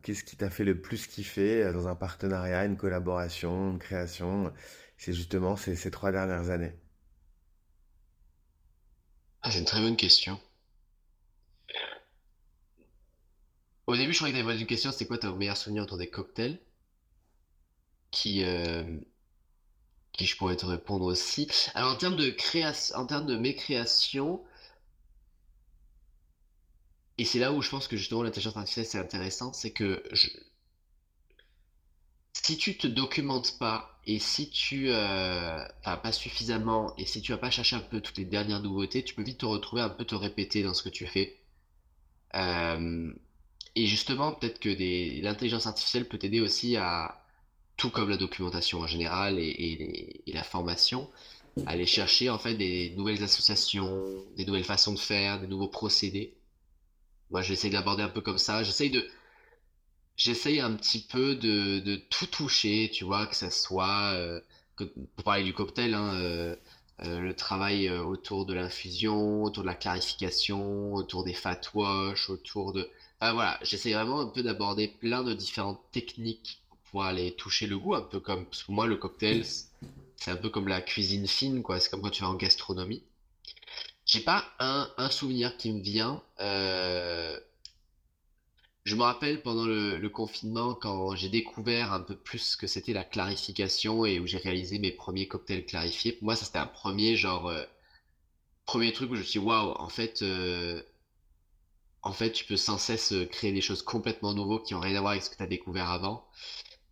[0.01, 4.51] qu'est-ce qui t'a fait le plus kiffer dans un partenariat, une collaboration, une création?
[4.97, 6.73] C'est justement ces, ces trois dernières années.
[9.43, 10.39] Ah, c'est une très bonne question.
[13.87, 15.97] Au début, je croyais que t'avais posé une question, c'est quoi ton meilleur souvenir autour
[15.97, 16.59] des cocktails?
[18.11, 18.99] Qui, euh,
[20.11, 21.47] qui je pourrais te répondre aussi.
[21.75, 24.41] Alors, en termes de création, en termes de mes créations,
[27.17, 30.03] et c'est là où je pense que justement l'intelligence artificielle c'est intéressant, c'est que
[32.33, 37.37] si tu te documentes pas et si tu, euh, pas suffisamment et si tu vas
[37.37, 40.05] pas chercher un peu toutes les dernières nouveautés, tu peux vite te retrouver un peu
[40.05, 41.37] te répéter dans ce que tu fais.
[42.35, 43.13] Euh,
[43.75, 44.69] et justement, peut-être que
[45.21, 47.23] l'intelligence artificielle peut t'aider aussi à,
[47.77, 51.09] tout comme la documentation en général et, et la formation,
[51.65, 55.67] à aller chercher en fait des nouvelles associations, des nouvelles façons de faire, des nouveaux
[55.67, 56.33] procédés.
[57.31, 58.63] Moi, j'essaie de l'aborder un peu comme ça.
[58.63, 59.07] J'essaie de,
[60.17, 64.39] j'essaye un petit peu de, de tout toucher, tu vois, que ça soit, euh,
[64.75, 66.55] que- pour parler du cocktail, hein, euh,
[67.01, 72.29] euh, le travail euh, autour de l'infusion, autour de la clarification, autour des fat wash,
[72.29, 72.89] autour de...
[73.23, 76.61] euh, voilà, j'essaie vraiment un peu d'aborder plein de différentes techniques
[76.91, 79.43] pour aller toucher le goût, un peu comme, parce que moi, le cocktail,
[80.17, 81.79] c'est un peu comme la cuisine fine, quoi.
[81.79, 83.03] C'est comme quand tu vas en gastronomie.
[84.05, 86.21] J'ai pas un, un souvenir qui me vient.
[88.83, 93.05] Je me rappelle pendant le, confinement, quand j'ai découvert un peu plus que c'était la
[93.05, 96.11] clarification et où j'ai réalisé mes premiers cocktails clarifiés.
[96.11, 97.63] Pour moi, ça c'était un premier genre, euh,
[98.65, 100.83] premier truc où je me suis dit, waouh, en fait, euh,
[102.01, 104.97] en fait, tu peux sans cesse euh, créer des choses complètement nouveaux qui n'ont rien
[104.97, 106.27] à voir avec ce que tu as découvert avant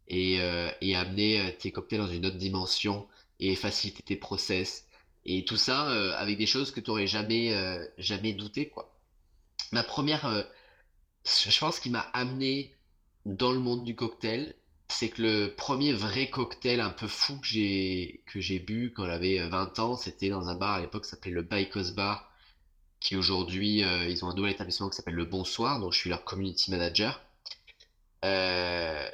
[0.08, 0.40] et,
[0.82, 3.08] et amener tes cocktails dans une autre dimension
[3.40, 4.86] et faciliter tes process
[5.26, 5.84] et tout ça
[6.18, 7.56] avec des choses que tu n'aurais jamais,
[7.98, 8.94] jamais douté, quoi.
[9.72, 10.46] Ma première,
[11.26, 12.76] je pense, qui m'a amené
[13.26, 14.56] dans le monde du cocktail,
[14.88, 19.06] c'est que le premier vrai cocktail un peu fou que j'ai que j'ai bu quand
[19.06, 22.30] j'avais euh, 20 ans, c'était dans un bar à l'époque qui s'appelait le Baikos Bar,
[23.00, 26.10] qui aujourd'hui, euh, ils ont un nouvel établissement qui s'appelle le Bonsoir, donc je suis
[26.10, 27.22] leur community manager.
[28.26, 29.10] Euh,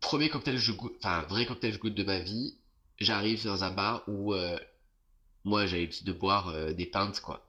[0.00, 2.56] premier cocktail je goûte, enfin vrai cocktail je goûte de ma vie,
[2.98, 4.58] j'arrive dans un bar où euh,
[5.44, 7.46] moi j'avais l'habitude de boire euh, des pintes quoi,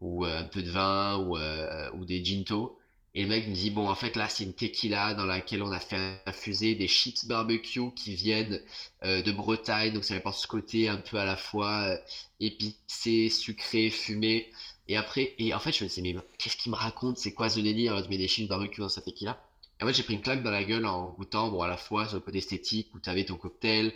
[0.00, 2.77] ou euh, un peu de vin ou, euh, ou des ginto.
[3.18, 5.72] Et le mec me dit bon en fait là c'est une tequila dans laquelle on
[5.72, 8.62] a fait infuser des chips barbecue qui viennent
[9.02, 11.98] euh, de Bretagne, donc ça apporte ce côté un peu à la fois euh,
[12.38, 14.52] épicé, sucré, fumé.
[14.86, 17.18] Et après, et en fait je me disais mais qu'est-ce qu'il me raconte?
[17.18, 18.00] C'est quoi ce délire?
[18.04, 19.42] Tu mets des chips barbecue dans sa tequila.
[19.80, 21.76] Et en fait j'ai pris une claque dans la gueule en goûtant bon à la
[21.76, 23.92] fois sur le côté esthétique où tu avais ton cocktail,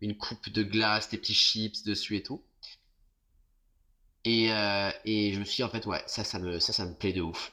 [0.00, 2.42] une coupe de glace, tes petits chips dessus et tout.
[4.24, 6.84] Et, euh, et je me suis dit, en fait, ouais, ça, ça me, ça, ça
[6.86, 7.52] me plaît de ouf.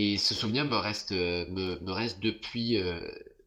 [0.00, 3.00] Et ce souvenir me reste, euh, me, me reste depuis, euh,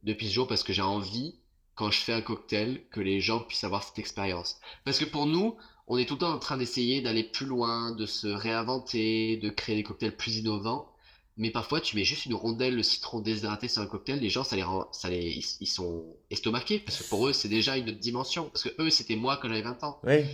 [0.03, 1.35] depuis ce jour parce que j'ai envie,
[1.75, 4.59] quand je fais un cocktail, que les gens puissent avoir cette expérience.
[4.83, 5.55] Parce que pour nous,
[5.87, 9.49] on est tout le temps en train d'essayer d'aller plus loin, de se réinventer, de
[9.49, 10.91] créer des cocktails plus innovants.
[11.37, 14.43] Mais parfois, tu mets juste une rondelle de citron déshydraté sur un cocktail, les gens,
[14.43, 17.99] ça les ça les, ils sont estomaqués parce que pour eux, c'est déjà une autre
[17.99, 18.49] dimension.
[18.49, 20.01] Parce que eux, c'était moi quand j'avais 20 ans.
[20.03, 20.25] Oui,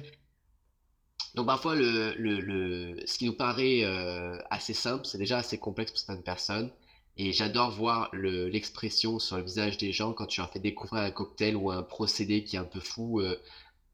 [1.38, 5.60] Donc parfois, le, le, le, ce qui nous paraît euh, assez simple, c'est déjà assez
[5.60, 6.72] complexe pour certaines personnes.
[7.18, 11.04] Et j'adore voir le, l'expression sur le visage des gens quand tu leur fais découvrir
[11.04, 13.38] un cocktail ou un procédé qui est un peu fou euh,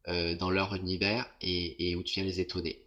[0.09, 2.81] euh, dans leur univers et, et où tu viens les étonner.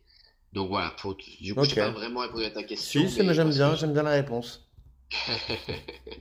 [0.53, 1.77] Donc voilà, pour, du coup, je ok.
[1.77, 3.93] n'ai pas vraiment répondu à ta Si, question, c'est- mais mais j'aime que bien, j'aime
[3.95, 4.71] bien la réponse.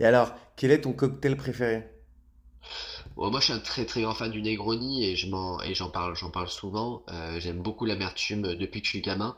[0.00, 1.84] Et alors, quel est ton cocktail préféré?
[3.20, 5.74] Bon, moi, je suis un très très grand fan du Negroni et je m'en et
[5.74, 7.04] j'en parle, j'en parle souvent.
[7.10, 9.36] Euh, j'aime beaucoup l'amertume euh, depuis que je suis gamin.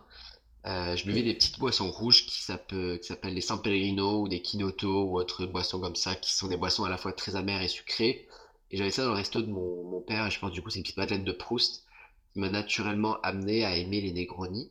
[0.66, 5.07] Euh, je buvais des petites boissons rouges qui s'appellent, les San Pellegrino ou des Kinoto
[5.07, 7.66] ou autres boissons comme ça, qui sont des boissons à la fois très amères et
[7.66, 8.28] sucrées.
[8.70, 10.70] Et j'avais ça dans le resto de mon, mon père et je pense du coup
[10.70, 11.85] c'est une petite Madeleine de Proust
[12.33, 14.70] qui m'a naturellement amené à aimer les Negroni.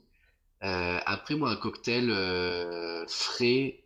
[0.64, 3.84] Euh, après moi un cocktail euh, frais,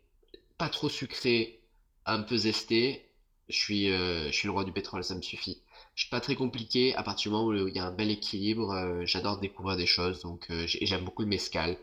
[0.59, 1.61] pas trop sucré,
[2.05, 3.04] un peu zesté,
[3.49, 5.61] je suis, euh, je suis le roi du pétrole, ça me suffit.
[5.93, 8.11] Je suis pas très compliqué, à partir du moment où il y a un bel
[8.11, 11.77] équilibre, euh, j'adore découvrir des choses, donc euh, j'aime beaucoup le mezcal.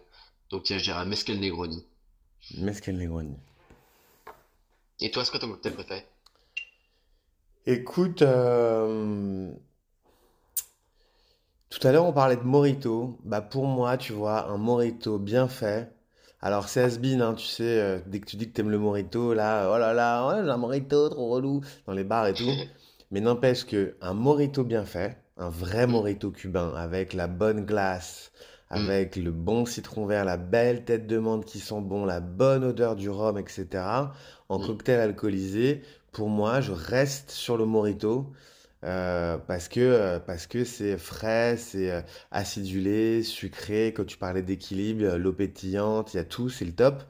[0.51, 1.87] Donc tiens, je dirais un mezcal Negroni.
[2.59, 3.37] Mescal Negroni.
[5.01, 6.07] Et toi, c'est quoi ton cocktail préféré?
[7.65, 8.27] Écoute, tout
[11.87, 13.19] à l'heure on parlait de Morito.
[13.25, 15.91] Bah pour moi, tu vois, un Morito bien fait.
[16.45, 19.33] Alors c'est has-been, hein, tu sais, euh, dès que tu dis que t'aimes le Morito,
[19.33, 22.51] là, oh là là, j'ai un Morito trop relou dans les bars et tout.
[23.13, 27.65] Mais n'empêche que un Morito bien fait, un vrai Mm, Morito cubain avec la bonne
[27.65, 28.33] glace,
[28.71, 32.19] mm, avec le bon citron vert, la belle tête de menthe qui sent bon, la
[32.19, 33.85] bonne odeur du rhum, etc.
[34.49, 34.67] En mm.
[34.67, 38.33] cocktail alcoolisé, pour moi, je reste sur le Morito
[38.85, 43.93] euh, parce que euh, parce que c'est frais, c'est euh, acidulé, sucré.
[43.97, 47.03] Quand tu parlais d'équilibre, l'eau pétillante, il y a tout, c'est le top.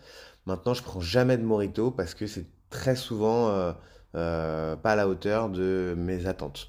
[0.46, 3.72] Maintenant, je prends jamais de Morito parce que c'est très souvent euh,
[4.16, 6.68] euh, pas à la hauteur de mes attentes.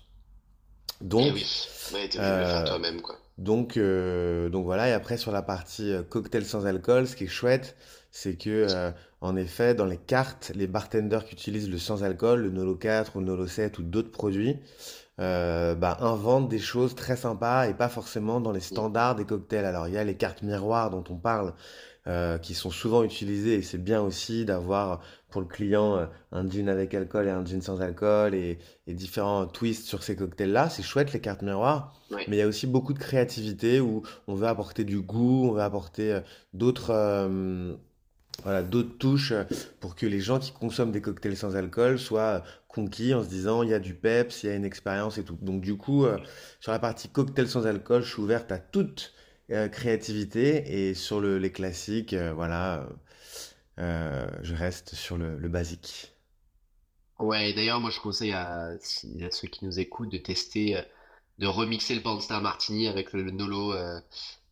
[1.20, 1.46] Eh Donc, oui,
[1.92, 3.16] ouais, t'es obligé de le faire toi-même, quoi.
[3.38, 7.76] donc, donc voilà, et après sur la partie cocktail sans alcool, ce qui est chouette,
[8.12, 8.94] c'est que
[9.24, 13.16] en effet, dans les cartes, les bartenders qui utilisent le sans alcool, le Nolo 4
[13.16, 14.60] ou le Nolo 7 ou d'autres produits,
[15.22, 19.64] euh, bah, inventent des choses très sympas et pas forcément dans les standards des cocktails.
[19.64, 21.54] Alors il y a les cartes miroirs dont on parle,
[22.06, 25.00] euh, qui sont souvent utilisées et c'est bien aussi d'avoir
[25.30, 28.94] pour le client euh, un gin avec alcool et un gin sans alcool et, et
[28.94, 30.70] différents twists sur ces cocktails-là.
[30.70, 31.94] C'est chouette les cartes miroirs.
[32.12, 35.54] Mais il y a aussi beaucoup de créativité où on veut apporter du goût, on
[35.54, 36.20] veut apporter
[36.54, 37.78] d'autres euh,
[38.44, 39.44] voilà, d'autres touches euh,
[39.80, 43.64] pour que les gens qui consomment des cocktails sans alcool soient conquis en se disant
[43.64, 45.38] il y a du peps, il y a une expérience et tout.
[45.42, 46.18] Donc du coup, euh,
[46.60, 49.14] sur la partie cocktail sans alcool, je suis ouverte à toute
[49.52, 52.88] euh, créativité et sur le- les classiques, voilà,
[53.78, 56.14] je reste sur le, basique.
[57.20, 60.82] Ouais, d'ailleurs, moi je conseille à, ceux qui nous écoutent de tester,
[61.38, 63.74] de remixer le Panstar Martini avec le, le Nolo,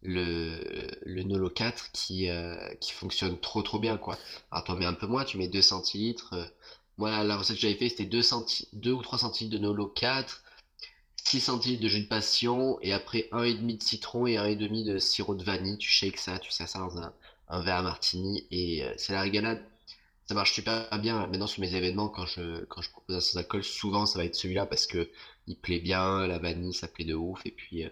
[0.03, 0.59] le,
[1.05, 4.17] le Nolo 4 qui, euh, qui fonctionne trop trop bien quoi.
[4.51, 6.33] Alors t'en mets un peu moins, tu mets 2 centilitres.
[6.33, 6.45] euh,
[6.97, 9.87] moi la recette que j'avais fait c'était 2 centi 2 ou 3 centilitres de Nolo
[9.87, 10.43] 4,
[11.23, 14.45] 6 centilitres de jus de passion et après un et demi de citron et un
[14.45, 15.77] et demi de sirop de vanille.
[15.77, 17.13] Tu shakes ça, tu sers ça dans un,
[17.63, 19.63] verre martini et euh, c'est la régalade.
[20.25, 21.27] Ça marche super bien.
[21.27, 24.25] Maintenant, sur mes événements, quand je, quand je propose un sans alcool, souvent ça va
[24.25, 25.09] être celui-là parce que
[25.47, 27.41] il plaît bien, la vanille, ça plaît de ouf.
[27.45, 27.85] Et puis,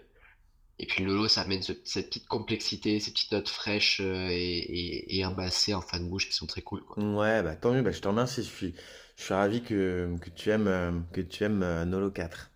[0.82, 4.28] et puis le Lolo, ça amène ce- cette petite complexité, ces petites notes fraîches euh,
[4.30, 6.98] et, et, en fin de bouche qui sont très cool, quoi.
[6.98, 8.42] Ouais, bah tant mieux, bah, je te remercie.
[8.42, 8.74] Je suis,
[9.16, 12.50] je suis ravi que, que tu aimes, euh, que tu aimes euh, Nolo 4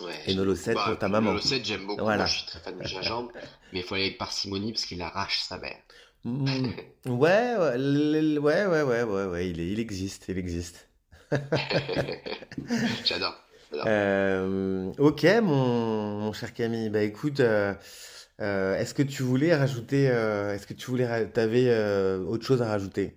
[0.00, 0.56] Ouais, et Nolo beaucoup.
[0.56, 1.32] 7 pour Bah, ta le maman.
[1.32, 2.12] Lolo 7, j'aime beaucoup.
[2.12, 2.36] Moi, je Voilà.
[2.38, 3.32] suis très fan du gingembre,
[3.72, 5.80] mais il faut aller avec parcimonie parce qu'il arrache sa mère.
[6.24, 6.72] Mm,
[7.06, 10.88] ouais, ouais, l- ouais, ouais, ouais, ouais, ouais, il est- il existe, il existe.
[13.04, 13.45] J'adore.
[13.84, 16.90] Euh, ok, mon, mon cher Camille.
[16.90, 17.74] Bah écoute, euh,
[18.40, 21.70] euh, est-ce que tu voulais rajouter, est-ce que tu voulais, t'avais
[22.26, 23.16] autre chose à rajouter?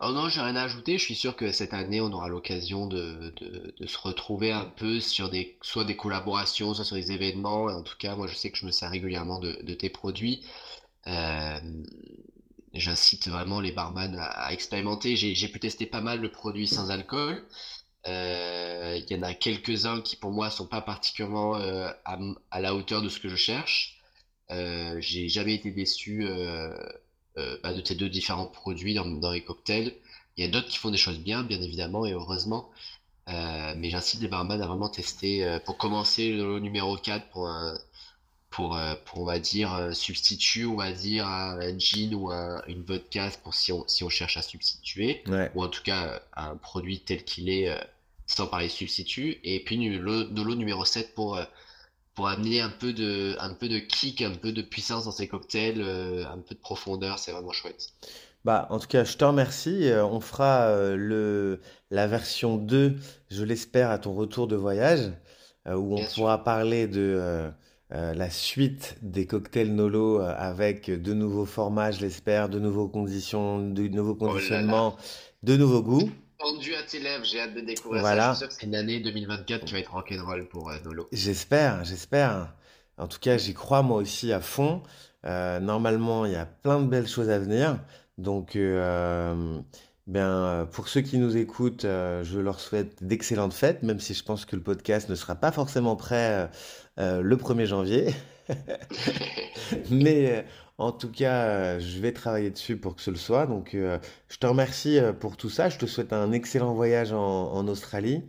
[0.00, 0.98] Oh non, j'ai rien à ajouter.
[0.98, 4.64] Je suis sûr que cette année, on aura l'occasion de, de, de se retrouver un
[4.64, 7.64] peu sur des, soit des collaborations, soit sur des événements.
[7.66, 10.44] En tout cas, moi, je sais que je me sers régulièrement de, de tes produits.
[11.06, 11.60] Euh,
[12.74, 15.16] j'incite vraiment les barman à, à expérimenter.
[15.16, 17.42] J'ai, j'ai pu tester pas mal de produits sans alcool.
[18.08, 22.74] Euh, Il y en a quelques-uns qui, pour moi, sont pas particulièrement euh, à, la
[22.74, 23.98] hauteur de ce que je cherche.
[24.50, 26.26] Euh, j'ai jamais été déçu
[27.36, 29.94] bah, de tes deux différents produits dans, dans les cocktails.
[30.36, 32.70] Il y a d'autres qui font des choses bien, bien évidemment, et heureusement.
[33.28, 37.78] Mais j'incite les barman à vraiment tester, pour commencer, le numéro 4 pour un,
[38.52, 42.30] pour, euh, pour, on va dire, un substitut, on va dire, à un gin ou
[42.32, 45.50] un- une vodka pour si on, si on cherche à substituer, Ouais.
[45.54, 47.78] ou en tout cas euh, un produit tel qu'il est, euh,
[48.26, 49.40] sans parler de substitut.
[49.44, 49.98] Et puis de
[50.42, 51.44] l'eau numéro 7 pour, euh,
[52.14, 55.28] pour amener un peu de, un peu de kick, un peu de puissance dans ces
[55.28, 57.90] cocktails, euh, un peu de profondeur, c'est vraiment chouette.
[58.44, 59.88] Bah, en tout cas, je te remercie.
[59.88, 62.96] Euh, on fera euh, le, la version 2,
[63.30, 65.12] je l'espère, à ton retour de voyage,
[65.68, 66.24] euh, où on Bien sûr.
[66.24, 67.50] pourra parler de
[67.92, 72.58] euh, euh, la suite des cocktails Nolo euh, avec de nouveaux formats, je l'espère, de
[72.58, 74.32] nouveaux conditions, de nouveaux Oh là là.
[74.34, 74.96] conditionnements,
[75.42, 76.10] de nouveaux goûts.
[76.38, 78.14] Pendu à tes lèvres, j'ai hâte de découvrir ça.
[78.14, 78.36] Voilà.
[78.40, 81.06] que c'est une année 2024 qui va être rock'n'roll pour euh, Nolo.
[81.12, 82.54] J'espère, j'espère.
[82.98, 84.82] En tout cas, j'y crois moi aussi à fond.
[85.24, 87.78] Euh, normalement, il y a plein de belles choses à venir.
[88.18, 88.56] Donc,
[90.06, 94.14] ben, euh, pour ceux qui nous écoutent, euh, je leur souhaite d'excellentes fêtes, même si
[94.14, 96.50] je pense que le podcast ne sera pas forcément prêt
[96.98, 98.14] euh, le 1er janvier.
[99.90, 100.42] Mais euh,
[100.78, 103.46] en tout cas, je vais travailler dessus pour que ce le soit.
[103.46, 103.98] Donc, euh,
[104.28, 105.68] je te remercie pour tout ça.
[105.68, 108.24] Je te souhaite un excellent voyage en, en Australie.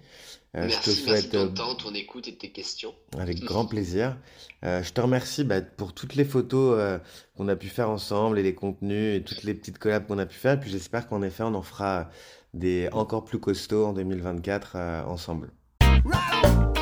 [0.56, 2.94] Euh, je te Merci, merci de souhaite euh, ton temps, ton écoute et tes questions.
[3.18, 4.18] avec grand plaisir.
[4.64, 6.98] Euh, je te remercie bah, pour toutes les photos euh,
[7.36, 10.26] qu'on a pu faire ensemble et les contenus et toutes les petites collabs qu'on a
[10.26, 10.54] pu faire.
[10.54, 12.10] Et puis j'espère qu'en effet, on en fera
[12.54, 15.52] des encore plus costauds en 2024 euh, ensemble.
[16.06, 16.73] Right.